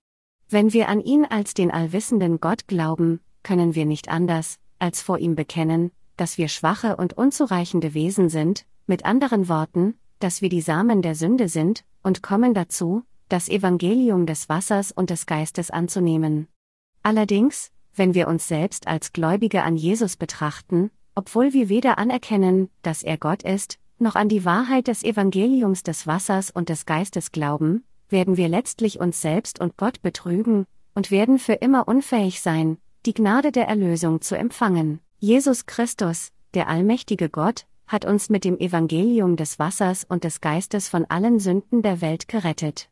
Wenn 0.49 0.73
wir 0.73 0.89
an 0.89 1.01
ihn 1.01 1.25
als 1.25 1.55
den 1.55 1.73
allwissenden 1.73 2.41
Gott 2.41 2.69
glauben, 2.69 3.21
können 3.43 3.75
wir 3.75 3.85
nicht 3.85 4.09
anders, 4.09 4.59
als 4.79 5.03
vor 5.03 5.19
ihm 5.19 5.35
bekennen, 5.35 5.91
dass 6.17 6.39
wir 6.39 6.47
schwache 6.47 6.97
und 6.97 7.19
unzureichende 7.19 7.95
Wesen 7.95 8.29
sind, 8.29 8.65
mit 8.87 9.05
anderen 9.05 9.49
Worten, 9.49 9.95
dass 10.21 10.41
wir 10.41 10.49
die 10.49 10.61
Samen 10.61 11.03
der 11.03 11.17
Sünde 11.17 11.49
sind, 11.49 11.85
und 12.05 12.23
kommen 12.23 12.55
dazu, 12.55 13.03
das 13.29 13.49
Evangelium 13.49 14.27
des 14.27 14.49
Wassers 14.49 14.93
und 14.93 15.11
des 15.11 15.27
Geistes 15.27 15.73
anzunehmen. 15.73 16.47
Allerdings, 17.03 17.73
wenn 17.97 18.15
wir 18.15 18.29
uns 18.29 18.47
selbst 18.47 18.87
als 18.87 19.13
Gläubige 19.13 19.65
an 19.65 19.77
Jesus 19.77 20.17
betrachten, 20.17 20.93
obwohl 21.17 21.53
wir 21.53 21.69
weder 21.69 21.99
anerkennen, 21.99 22.71
dass 22.83 23.03
er 23.03 23.19
Gott 23.19 23.43
ist, 23.43 23.81
noch 24.01 24.15
an 24.15 24.29
die 24.29 24.45
Wahrheit 24.45 24.89
des 24.89 25.03
Evangeliums 25.03 25.83
des 25.83 26.07
Wassers 26.07 26.51
und 26.51 26.69
des 26.69 26.87
Geistes 26.87 27.33
glauben, 27.33 27.85
werden 28.09 28.37
wir 28.37 28.49
letztlich 28.49 29.01
uns 29.01 29.21
selbst 29.21 29.61
und 29.61 29.77
Gott 29.77 30.03
betrügen 30.03 30.67
und 30.95 31.11
werden 31.11 31.39
für 31.39 31.55
immer 31.55 31.89
unfähig 31.89 32.41
sein, 32.41 32.79
die 33.05 33.15
Gnade 33.15 33.53
der 33.53 33.69
Erlösung 33.69 34.21
zu 34.21 34.37
empfangen. 34.37 35.01
Jesus 35.19 35.67
Christus, 35.67 36.33
der 36.55 36.69
allmächtige 36.69 37.29
Gott, 37.29 37.67
hat 37.87 38.05
uns 38.05 38.31
mit 38.31 38.45
dem 38.45 38.59
Evangelium 38.59 39.37
des 39.37 39.59
Wassers 39.59 40.05
und 40.05 40.25
des 40.25 40.41
Geistes 40.41 40.89
von 40.89 41.05
allen 41.05 41.39
Sünden 41.39 41.83
der 41.83 42.01
Welt 42.01 42.29
gerettet. 42.29 42.89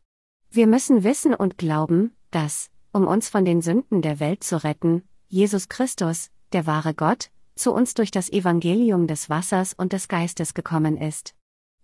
Wir 0.49 0.67
müssen 0.67 1.03
wissen 1.03 1.33
und 1.33 1.57
glauben, 1.57 2.15
dass, 2.31 2.69
um 2.93 3.07
uns 3.07 3.27
von 3.27 3.43
den 3.43 3.61
Sünden 3.61 4.01
der 4.01 4.19
Welt 4.19 4.43
zu 4.43 4.63
retten, 4.63 5.03
Jesus 5.27 5.67
Christus, 5.67 6.29
der 6.53 6.65
wahre 6.65 6.93
Gott, 6.93 7.29
zu 7.55 7.73
uns 7.73 7.93
durch 7.93 8.11
das 8.11 8.31
Evangelium 8.31 9.07
des 9.07 9.29
Wassers 9.29 9.73
und 9.73 9.93
des 9.93 10.07
Geistes 10.07 10.53
gekommen 10.53 10.97
ist. 10.97 11.33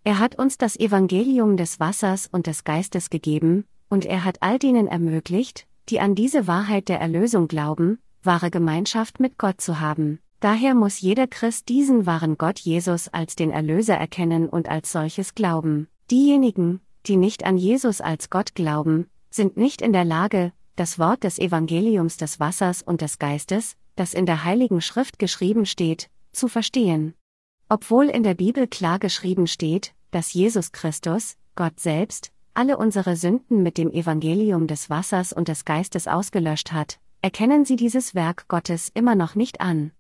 Er 0.04 0.20
hat 0.20 0.38
uns 0.38 0.58
das 0.58 0.80
Evangelium 0.80 1.58
des 1.58 1.80
Wassers 1.80 2.28
und 2.32 2.48
des 2.48 2.64
Geistes 2.64 3.10
gegeben, 3.10 3.66
und 3.90 4.06
er 4.06 4.24
hat 4.24 4.38
all 4.42 4.58
denen 4.60 4.88
ermöglicht, 4.88 5.68
die 5.90 6.00
an 6.00 6.16
diese 6.16 6.48
Wahrheit 6.48 6.90
der 6.90 7.00
Erlösung 7.00 7.48
glauben, 7.48 8.00
wahre 8.24 8.52
Gemeinschaft 8.52 9.20
mit 9.20 9.38
Gott 9.38 9.62
zu 9.62 9.80
haben. 9.80 10.20
Daher 10.40 10.74
muss 10.74 11.02
jeder 11.02 11.28
Christ 11.28 11.70
diesen 11.70 12.08
wahren 12.08 12.38
Gott 12.38 12.60
Jesus 12.60 13.08
als 13.10 13.36
den 13.36 13.52
Erlöser 13.52 13.96
erkennen 13.96 14.50
und 14.50 14.70
als 14.70 14.92
solches 14.92 15.36
glauben. 15.36 15.88
Diejenigen, 16.10 16.82
die 17.06 17.16
nicht 17.16 17.46
an 17.46 17.58
Jesus 17.58 18.02
als 18.02 18.30
Gott 18.30 18.56
glauben, 18.56 19.08
sind 19.30 19.56
nicht 19.56 19.82
in 19.82 19.94
der 19.94 20.06
Lage, 20.06 20.52
das 20.76 20.98
Wort 20.98 21.24
des 21.24 21.38
Evangeliums 21.38 22.18
des 22.18 22.40
Wassers 22.40 22.82
und 22.82 23.02
des 23.02 23.20
Geistes, 23.20 23.76
das 24.02 24.16
in 24.16 24.26
der 24.26 24.44
Heiligen 24.44 24.82
Schrift 24.82 25.20
geschrieben 25.20 25.68
steht, 25.68 26.10
zu 26.32 26.48
verstehen. 26.48 27.14
Obwohl 27.70 28.06
in 28.06 28.24
der 28.24 28.34
Bibel 28.34 28.66
klar 28.66 28.98
geschrieben 28.98 29.46
steht, 29.46 29.94
dass 30.10 30.34
Jesus 30.34 30.72
Christus, 30.72 31.38
Gott 31.56 31.80
selbst, 31.80 32.32
alle 32.56 32.78
unsere 32.78 33.16
Sünden 33.16 33.62
mit 33.62 33.78
dem 33.78 33.92
Evangelium 33.92 34.66
des 34.66 34.90
Wassers 34.90 35.34
und 35.34 35.50
des 35.50 35.66
Geistes 35.66 36.08
ausgelöscht 36.08 36.72
hat, 36.72 36.98
erkennen 37.22 37.64
sie 37.64 37.76
dieses 37.76 38.16
Werk 38.16 38.48
Gottes 38.48 38.90
immer 38.96 39.14
noch 39.14 39.36
nicht 39.36 39.62
an. 39.62 39.92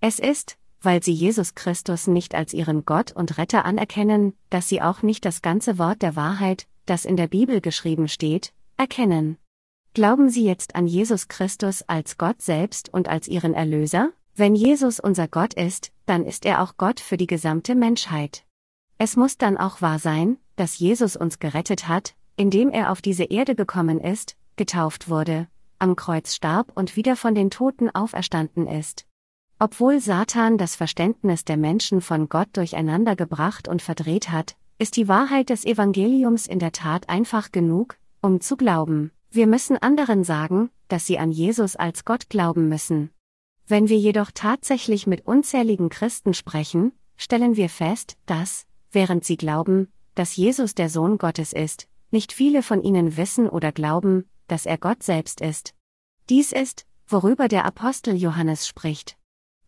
Es 0.00 0.18
ist, 0.18 0.56
weil 0.80 1.00
sie 1.00 1.12
Jesus 1.12 1.54
Christus 1.54 2.08
nicht 2.08 2.34
als 2.34 2.54
ihren 2.54 2.84
Gott 2.84 3.12
und 3.12 3.38
Retter 3.38 3.64
anerkennen, 3.64 4.34
dass 4.50 4.68
sie 4.68 4.82
auch 4.82 5.02
nicht 5.02 5.24
das 5.24 5.42
ganze 5.42 5.78
Wort 5.78 6.02
der 6.02 6.16
Wahrheit, 6.16 6.66
das 6.86 7.04
in 7.04 7.16
der 7.16 7.28
Bibel 7.28 7.60
geschrieben 7.60 8.08
steht, 8.08 8.52
erkennen. 8.76 9.38
Glauben 9.94 10.28
Sie 10.28 10.44
jetzt 10.44 10.74
an 10.74 10.88
Jesus 10.88 11.28
Christus 11.28 11.82
als 11.82 12.18
Gott 12.18 12.42
selbst 12.42 12.92
und 12.92 13.08
als 13.08 13.28
Ihren 13.28 13.54
Erlöser? 13.54 14.10
Wenn 14.34 14.56
Jesus 14.56 14.98
unser 14.98 15.28
Gott 15.28 15.54
ist, 15.54 15.92
dann 16.04 16.24
ist 16.24 16.44
er 16.44 16.62
auch 16.62 16.76
Gott 16.76 16.98
für 16.98 17.16
die 17.16 17.28
gesamte 17.28 17.76
Menschheit. 17.76 18.44
Es 18.98 19.14
muss 19.14 19.38
dann 19.38 19.56
auch 19.56 19.82
wahr 19.82 20.00
sein, 20.00 20.38
dass 20.56 20.80
Jesus 20.80 21.14
uns 21.14 21.38
gerettet 21.38 21.86
hat, 21.86 22.16
indem 22.36 22.70
er 22.70 22.90
auf 22.90 23.02
diese 23.02 23.22
Erde 23.22 23.54
gekommen 23.54 24.00
ist, 24.00 24.36
getauft 24.56 25.08
wurde, 25.08 25.46
am 25.78 25.94
Kreuz 25.94 26.34
starb 26.34 26.72
und 26.74 26.96
wieder 26.96 27.14
von 27.14 27.36
den 27.36 27.50
Toten 27.50 27.88
auferstanden 27.88 28.66
ist. 28.66 29.06
Obwohl 29.60 30.00
Satan 30.00 30.58
das 30.58 30.74
Verständnis 30.74 31.44
der 31.44 31.56
Menschen 31.56 32.00
von 32.00 32.28
Gott 32.28 32.48
durcheinander 32.54 33.14
gebracht 33.14 33.68
und 33.68 33.80
verdreht 33.80 34.32
hat, 34.32 34.56
ist 34.76 34.96
die 34.96 35.06
Wahrheit 35.06 35.50
des 35.50 35.64
Evangeliums 35.64 36.48
in 36.48 36.58
der 36.58 36.72
Tat 36.72 37.08
einfach 37.08 37.52
genug, 37.52 37.96
um 38.20 38.40
zu 38.40 38.56
glauben. 38.56 39.12
Wir 39.34 39.48
müssen 39.48 39.76
anderen 39.76 40.22
sagen, 40.22 40.70
dass 40.86 41.06
sie 41.06 41.18
an 41.18 41.32
Jesus 41.32 41.74
als 41.74 42.04
Gott 42.04 42.28
glauben 42.28 42.68
müssen. 42.68 43.10
Wenn 43.66 43.88
wir 43.88 43.98
jedoch 43.98 44.30
tatsächlich 44.32 45.08
mit 45.08 45.26
unzähligen 45.26 45.88
Christen 45.88 46.34
sprechen, 46.34 46.92
stellen 47.16 47.56
wir 47.56 47.68
fest, 47.68 48.16
dass, 48.26 48.64
während 48.92 49.24
sie 49.24 49.36
glauben, 49.36 49.88
dass 50.14 50.36
Jesus 50.36 50.76
der 50.76 50.88
Sohn 50.88 51.18
Gottes 51.18 51.52
ist, 51.52 51.88
nicht 52.12 52.32
viele 52.32 52.62
von 52.62 52.80
ihnen 52.80 53.16
wissen 53.16 53.48
oder 53.48 53.72
glauben, 53.72 54.24
dass 54.46 54.66
er 54.66 54.78
Gott 54.78 55.02
selbst 55.02 55.40
ist. 55.40 55.74
Dies 56.30 56.52
ist, 56.52 56.86
worüber 57.08 57.48
der 57.48 57.64
Apostel 57.64 58.14
Johannes 58.14 58.68
spricht. 58.68 59.16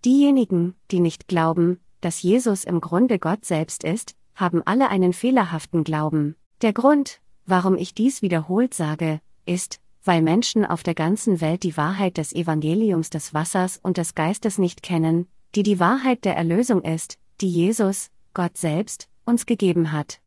Diejenigen, 0.04 0.76
die 0.92 1.00
nicht 1.00 1.26
glauben, 1.26 1.80
dass 2.00 2.22
Jesus 2.22 2.62
im 2.62 2.80
Grunde 2.80 3.18
Gott 3.18 3.44
selbst 3.44 3.82
ist, 3.82 4.14
haben 4.36 4.62
alle 4.64 4.90
einen 4.90 5.12
fehlerhaften 5.12 5.82
Glauben. 5.82 6.36
Der 6.62 6.72
Grund, 6.72 7.20
warum 7.46 7.76
ich 7.76 7.94
dies 7.94 8.22
wiederholt 8.22 8.72
sage, 8.72 9.20
ist, 9.46 9.80
weil 10.04 10.22
Menschen 10.22 10.64
auf 10.64 10.82
der 10.82 10.94
ganzen 10.94 11.40
Welt 11.40 11.62
die 11.62 11.76
Wahrheit 11.76 12.16
des 12.16 12.32
Evangeliums 12.32 13.10
des 13.10 13.34
Wassers 13.34 13.78
und 13.82 13.96
des 13.96 14.14
Geistes 14.14 14.58
nicht 14.58 14.82
kennen, 14.82 15.26
die 15.54 15.62
die 15.62 15.80
Wahrheit 15.80 16.24
der 16.24 16.36
Erlösung 16.36 16.82
ist, 16.82 17.18
die 17.40 17.48
Jesus, 17.48 18.10
Gott 18.34 18.56
selbst, 18.56 19.08
uns 19.24 19.46
gegeben 19.46 19.92
hat. 19.92 20.20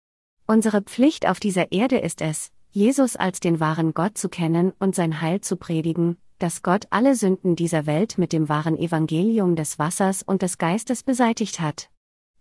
Unsere 0.47 0.82
Pflicht 0.82 1.27
auf 1.27 1.39
dieser 1.39 1.71
Erde 1.71 1.99
ist 1.99 2.21
es, 2.21 2.51
Jesus 2.71 3.15
als 3.15 3.39
den 3.39 3.60
wahren 3.60 3.93
Gott 3.93 4.17
zu 4.17 4.29
kennen 4.29 4.73
und 4.79 4.95
sein 4.95 5.21
Heil 5.21 5.41
zu 5.41 5.55
predigen, 5.55 6.17
dass 6.39 6.63
Gott 6.63 6.86
alle 6.89 7.15
Sünden 7.15 7.55
dieser 7.55 7.86
Welt 7.86 8.17
mit 8.17 8.34
dem 8.34 8.49
wahren 8.49 8.77
Evangelium 8.77 9.55
des 9.55 9.79
Wassers 9.79 10.23
und 10.23 10.41
des 10.41 10.58
Geistes 10.58 11.03
beseitigt 11.03 11.60
hat. 11.60 11.89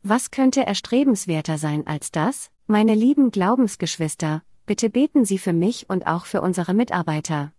Was 0.03 0.31
könnte 0.31 0.65
erstrebenswerter 0.65 1.59
sein 1.59 1.87
als 1.87 2.13
das? 2.13 2.51
Meine 2.67 2.95
lieben 2.95 3.31
Glaubensgeschwister, 3.31 4.43
bitte 4.69 4.91
beten 4.91 5.25
Sie 5.25 5.39
für 5.39 5.55
mich 5.55 5.89
und 5.89 6.07
auch 6.07 6.27
für 6.27 6.43
unsere 6.43 6.75
Mitarbeiter. 6.75 7.53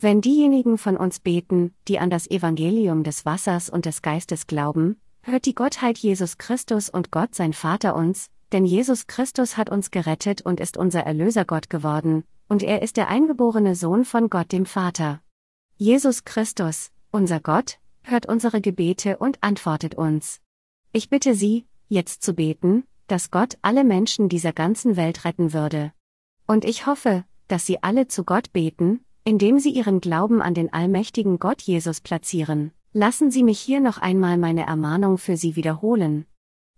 Wenn 0.00 0.20
diejenigen 0.20 0.76
von 0.76 0.96
uns 0.96 1.20
beten, 1.20 1.72
die 1.86 2.00
an 2.00 2.10
das 2.10 2.28
Evangelium 2.28 3.04
des 3.04 3.24
Wassers 3.24 3.70
und 3.70 3.86
des 3.86 4.02
Geistes 4.02 4.48
glauben, 4.48 5.00
hört 5.22 5.46
die 5.46 5.54
Gottheit 5.54 5.98
Jesus 5.98 6.36
Christus 6.36 6.90
und 6.90 7.12
Gott 7.12 7.36
sein 7.36 7.52
Vater 7.52 7.94
uns, 7.94 8.28
denn 8.50 8.64
Jesus 8.64 9.06
Christus 9.06 9.56
hat 9.56 9.70
uns 9.70 9.92
gerettet 9.92 10.42
und 10.42 10.58
ist 10.58 10.76
unser 10.76 11.04
Erlösergott 11.04 11.70
geworden, 11.70 12.24
und 12.48 12.64
er 12.64 12.82
ist 12.82 12.96
der 12.96 13.06
eingeborene 13.06 13.76
Sohn 13.76 14.04
von 14.04 14.28
Gott 14.28 14.50
dem 14.50 14.66
Vater. 14.66 15.20
Jesus 15.76 16.24
Christus, 16.24 16.90
unser 17.12 17.38
Gott, 17.38 17.78
hört 18.02 18.26
unsere 18.26 18.60
Gebete 18.60 19.18
und 19.18 19.38
antwortet 19.44 19.94
uns. 19.94 20.40
Ich 20.90 21.08
bitte 21.08 21.36
Sie, 21.36 21.66
jetzt 21.88 22.24
zu 22.24 22.34
beten, 22.34 22.82
dass 23.06 23.30
Gott 23.30 23.58
alle 23.62 23.84
Menschen 23.84 24.28
dieser 24.28 24.52
ganzen 24.52 24.96
Welt 24.96 25.24
retten 25.24 25.52
würde. 25.52 25.92
Und 26.48 26.64
ich 26.64 26.86
hoffe, 26.86 27.24
dass 27.46 27.66
Sie 27.66 27.82
alle 27.82 28.08
zu 28.08 28.24
Gott 28.24 28.52
beten, 28.52 29.04
indem 29.22 29.60
Sie 29.60 29.70
Ihren 29.70 30.00
Glauben 30.00 30.42
an 30.42 30.54
den 30.54 30.72
allmächtigen 30.72 31.38
Gott 31.38 31.62
Jesus 31.62 32.00
platzieren. 32.00 32.72
Lassen 32.92 33.30
Sie 33.30 33.44
mich 33.44 33.60
hier 33.60 33.80
noch 33.80 33.98
einmal 33.98 34.38
meine 34.38 34.66
Ermahnung 34.66 35.18
für 35.18 35.36
Sie 35.36 35.54
wiederholen. 35.54 36.24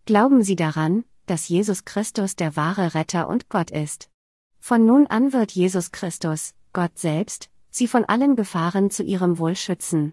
Glauben 0.05 0.43
Sie 0.43 0.57
daran, 0.57 1.05
dass 1.27 1.49
Jesus 1.49 1.85
Christus 1.85 2.35
der 2.35 2.57
wahre 2.57 2.95
Retter 2.95 3.29
und 3.29 3.49
Gott 3.49 3.71
ist. 3.71 4.11
Von 4.59 4.85
nun 4.85 5.07
an 5.07 5.33
wird 5.33 5.53
Jesus 5.53 5.93
Christus, 5.93 6.53
Gott 6.73 6.99
selbst, 6.99 7.49
Sie 7.71 7.87
von 7.87 8.05
allen 8.05 8.35
Gefahren 8.35 8.91
zu 8.91 9.05
Ihrem 9.05 9.39
Wohl 9.39 9.55
schützen. 9.55 10.13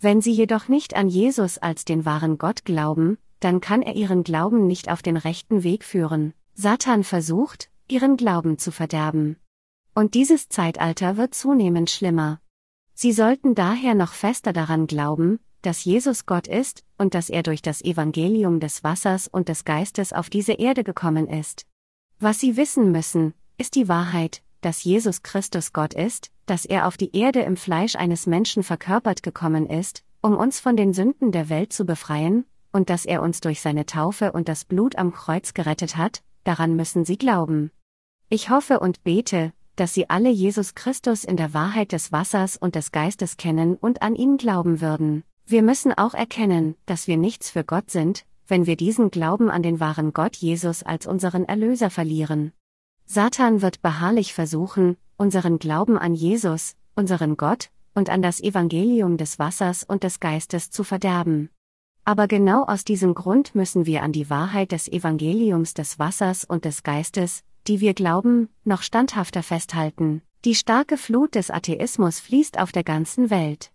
Wenn 0.00 0.20
sie 0.20 0.32
jedoch 0.32 0.68
nicht 0.68 0.94
an 0.94 1.08
Jesus 1.08 1.58
als 1.58 1.84
den 1.84 2.04
wahren 2.04 2.38
Gott 2.38 2.64
glauben, 2.64 3.18
dann 3.40 3.60
kann 3.60 3.82
er 3.82 3.96
ihren 3.96 4.22
Glauben 4.22 4.66
nicht 4.66 4.90
auf 4.90 5.02
den 5.02 5.16
rechten 5.16 5.64
Weg 5.64 5.84
führen. 5.84 6.34
Satan 6.54 7.02
versucht, 7.02 7.67
ihren 7.90 8.16
Glauben 8.16 8.58
zu 8.58 8.70
verderben. 8.70 9.36
Und 9.94 10.14
dieses 10.14 10.48
Zeitalter 10.48 11.16
wird 11.16 11.34
zunehmend 11.34 11.90
schlimmer. 11.90 12.40
Sie 12.94 13.12
sollten 13.12 13.54
daher 13.54 13.94
noch 13.94 14.12
fester 14.12 14.52
daran 14.52 14.86
glauben, 14.86 15.40
dass 15.62 15.84
Jesus 15.84 16.26
Gott 16.26 16.46
ist 16.46 16.84
und 16.98 17.14
dass 17.14 17.30
er 17.30 17.42
durch 17.42 17.62
das 17.62 17.82
Evangelium 17.82 18.60
des 18.60 18.84
Wassers 18.84 19.28
und 19.28 19.48
des 19.48 19.64
Geistes 19.64 20.12
auf 20.12 20.30
diese 20.30 20.52
Erde 20.52 20.84
gekommen 20.84 21.28
ist. 21.28 21.66
Was 22.20 22.40
Sie 22.40 22.56
wissen 22.56 22.92
müssen, 22.92 23.34
ist 23.56 23.74
die 23.74 23.88
Wahrheit, 23.88 24.42
dass 24.60 24.84
Jesus 24.84 25.22
Christus 25.22 25.72
Gott 25.72 25.94
ist, 25.94 26.30
dass 26.46 26.64
er 26.64 26.86
auf 26.86 26.96
die 26.96 27.16
Erde 27.16 27.40
im 27.40 27.56
Fleisch 27.56 27.96
eines 27.96 28.26
Menschen 28.26 28.62
verkörpert 28.62 29.22
gekommen 29.22 29.66
ist, 29.66 30.04
um 30.20 30.36
uns 30.36 30.60
von 30.60 30.76
den 30.76 30.92
Sünden 30.92 31.32
der 31.32 31.48
Welt 31.48 31.72
zu 31.72 31.84
befreien, 31.84 32.44
und 32.72 32.90
dass 32.90 33.04
er 33.04 33.22
uns 33.22 33.40
durch 33.40 33.60
seine 33.60 33.86
Taufe 33.86 34.32
und 34.32 34.48
das 34.48 34.64
Blut 34.64 34.96
am 34.96 35.12
Kreuz 35.12 35.54
gerettet 35.54 35.96
hat, 35.96 36.22
daran 36.44 36.76
müssen 36.76 37.04
Sie 37.04 37.18
glauben. 37.18 37.70
Ich 38.30 38.50
hoffe 38.50 38.78
und 38.80 39.04
bete, 39.04 39.54
dass 39.76 39.94
Sie 39.94 40.10
alle 40.10 40.28
Jesus 40.28 40.74
Christus 40.74 41.24
in 41.24 41.38
der 41.38 41.54
Wahrheit 41.54 41.92
des 41.92 42.12
Wassers 42.12 42.58
und 42.58 42.74
des 42.74 42.92
Geistes 42.92 43.38
kennen 43.38 43.74
und 43.76 44.02
an 44.02 44.14
ihn 44.14 44.36
glauben 44.36 44.82
würden. 44.82 45.24
Wir 45.46 45.62
müssen 45.62 45.96
auch 45.96 46.12
erkennen, 46.12 46.74
dass 46.84 47.06
wir 47.06 47.16
nichts 47.16 47.48
für 47.48 47.64
Gott 47.64 47.90
sind, 47.90 48.26
wenn 48.46 48.66
wir 48.66 48.76
diesen 48.76 49.10
Glauben 49.10 49.48
an 49.48 49.62
den 49.62 49.80
wahren 49.80 50.12
Gott 50.12 50.36
Jesus 50.36 50.82
als 50.82 51.06
unseren 51.06 51.46
Erlöser 51.46 51.88
verlieren. 51.88 52.52
Satan 53.06 53.62
wird 53.62 53.80
beharrlich 53.80 54.34
versuchen, 54.34 54.98
unseren 55.16 55.58
Glauben 55.58 55.96
an 55.96 56.14
Jesus, 56.14 56.76
unseren 56.96 57.38
Gott, 57.38 57.70
und 57.94 58.10
an 58.10 58.20
das 58.20 58.42
Evangelium 58.42 59.16
des 59.16 59.38
Wassers 59.38 59.84
und 59.84 60.02
des 60.02 60.20
Geistes 60.20 60.70
zu 60.70 60.84
verderben. 60.84 61.48
Aber 62.04 62.28
genau 62.28 62.64
aus 62.64 62.84
diesem 62.84 63.14
Grund 63.14 63.54
müssen 63.54 63.86
wir 63.86 64.02
an 64.02 64.12
die 64.12 64.28
Wahrheit 64.28 64.72
des 64.72 64.86
Evangeliums 64.86 65.72
des 65.72 65.98
Wassers 65.98 66.44
und 66.44 66.66
des 66.66 66.82
Geistes, 66.82 67.42
die 67.68 67.80
wir 67.80 67.92
glauben, 67.94 68.48
noch 68.64 68.82
standhafter 68.82 69.42
festhalten. 69.42 70.22
Die 70.44 70.54
starke 70.54 70.96
Flut 70.96 71.34
des 71.34 71.50
Atheismus 71.50 72.18
fließt 72.18 72.58
auf 72.58 72.72
der 72.72 72.84
ganzen 72.84 73.28
Welt. 73.28 73.72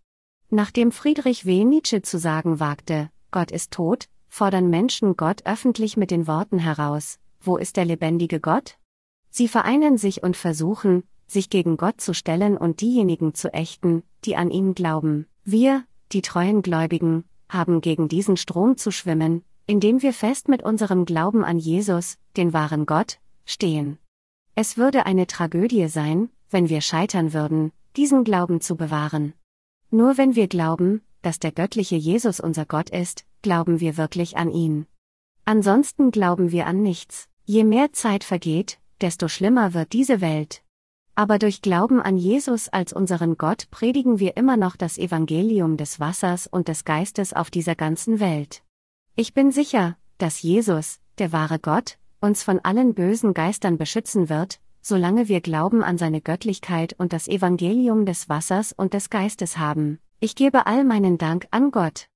Nachdem 0.50 0.92
Friedrich 0.92 1.46
W. 1.46 1.64
Nietzsche 1.64 2.02
zu 2.02 2.18
sagen 2.18 2.60
wagte, 2.60 3.10
Gott 3.32 3.52
ist 3.52 3.72
tot, 3.72 4.08
fordern 4.28 4.70
Menschen 4.70 5.16
Gott 5.16 5.46
öffentlich 5.46 5.96
mit 5.96 6.10
den 6.10 6.26
Worten 6.26 6.58
heraus, 6.58 7.20
wo 7.40 7.58
ist 7.58 7.78
der 7.78 7.86
lebendige 7.86 8.40
Gott? 8.40 8.78
Sie 9.30 9.48
vereinen 9.48 9.98
sich 9.98 10.24
und 10.24 10.38
versuchen, 10.38 11.04
sich 11.28 11.50
gegen 11.50 11.78
Gott 11.78 12.02
zu 12.02 12.14
stellen 12.14 12.58
und 12.58 12.82
diejenigen 12.82 13.34
zu 13.34 13.54
ächten, 13.54 14.04
die 14.26 14.36
an 14.36 14.50
ihn 14.50 14.74
glauben. 14.74 15.28
Wir, 15.44 15.84
die 16.12 16.22
treuen 16.22 16.62
Gläubigen, 16.62 17.26
haben 17.50 17.82
gegen 17.82 18.08
diesen 18.08 18.38
Strom 18.38 18.78
zu 18.78 18.92
schwimmen, 18.92 19.44
indem 19.68 20.02
wir 20.02 20.14
fest 20.14 20.48
mit 20.48 20.64
unserem 20.64 21.06
Glauben 21.06 21.44
an 21.44 21.60
Jesus, 21.60 22.18
den 22.38 22.54
wahren 22.54 22.86
Gott, 22.86 23.20
stehen. 23.46 23.98
Es 24.56 24.78
würde 24.78 25.06
eine 25.06 25.28
Tragödie 25.28 25.88
sein, 25.88 26.30
wenn 26.50 26.70
wir 26.70 26.82
scheitern 26.82 27.34
würden, 27.34 27.72
diesen 27.96 28.24
Glauben 28.24 28.62
zu 28.62 28.76
bewahren. 28.76 29.34
Nur 29.90 30.18
wenn 30.18 30.36
wir 30.36 30.48
glauben, 30.48 31.02
dass 31.22 31.40
der 31.40 31.52
göttliche 31.52 31.96
Jesus 31.96 32.40
unser 32.40 32.66
Gott 32.66 32.90
ist, 32.90 33.26
glauben 33.42 33.80
wir 33.80 33.98
wirklich 33.98 34.38
an 34.38 34.52
ihn. 34.52 34.86
Ansonsten 35.46 36.12
glauben 36.12 36.52
wir 36.52 36.68
an 36.68 36.82
nichts. 36.82 37.28
Je 37.46 37.64
mehr 37.64 37.92
Zeit 37.94 38.24
vergeht, 38.24 38.80
desto 39.02 39.28
schlimmer 39.28 39.74
wird 39.74 39.94
diese 39.94 40.22
Welt. 40.22 40.64
Aber 41.16 41.38
durch 41.38 41.62
Glauben 41.62 42.02
an 42.02 42.18
Jesus 42.18 42.70
als 42.70 42.92
unseren 42.94 43.38
Gott 43.38 43.70
predigen 43.70 44.20
wir 44.20 44.36
immer 44.36 44.58
noch 44.58 44.76
das 44.76 44.98
Evangelium 44.98 45.78
des 45.78 46.00
Wassers 46.00 46.48
und 46.48 46.68
des 46.68 46.86
Geistes 46.86 47.34
auf 47.34 47.52
dieser 47.52 47.76
ganzen 47.76 48.20
Welt. 48.20 48.64
Ich 49.16 49.34
bin 49.34 49.52
sicher, 49.52 49.98
dass 50.18 50.42
Jesus, 50.42 51.00
der 51.20 51.32
wahre 51.32 51.60
Gott, 51.60 52.00
uns 52.24 52.42
von 52.42 52.60
allen 52.64 52.94
bösen 52.94 53.34
Geistern 53.34 53.78
beschützen 53.78 54.30
wird, 54.30 54.60
solange 54.82 55.28
wir 55.28 55.42
Glauben 55.42 55.84
an 55.84 55.98
seine 55.98 56.22
Göttlichkeit 56.22 56.94
und 56.98 57.14
das 57.14 57.28
Evangelium 57.28 58.06
des 58.06 58.30
Wassers 58.30 58.74
und 58.74 58.94
des 58.94 59.10
Geistes 59.10 59.58
haben. 59.58 60.00
Ich 60.20 60.36
gebe 60.36 60.66
all 60.66 60.86
meinen 60.86 61.18
Dank 61.18 61.48
an 61.52 61.72
Gott. 61.72 62.08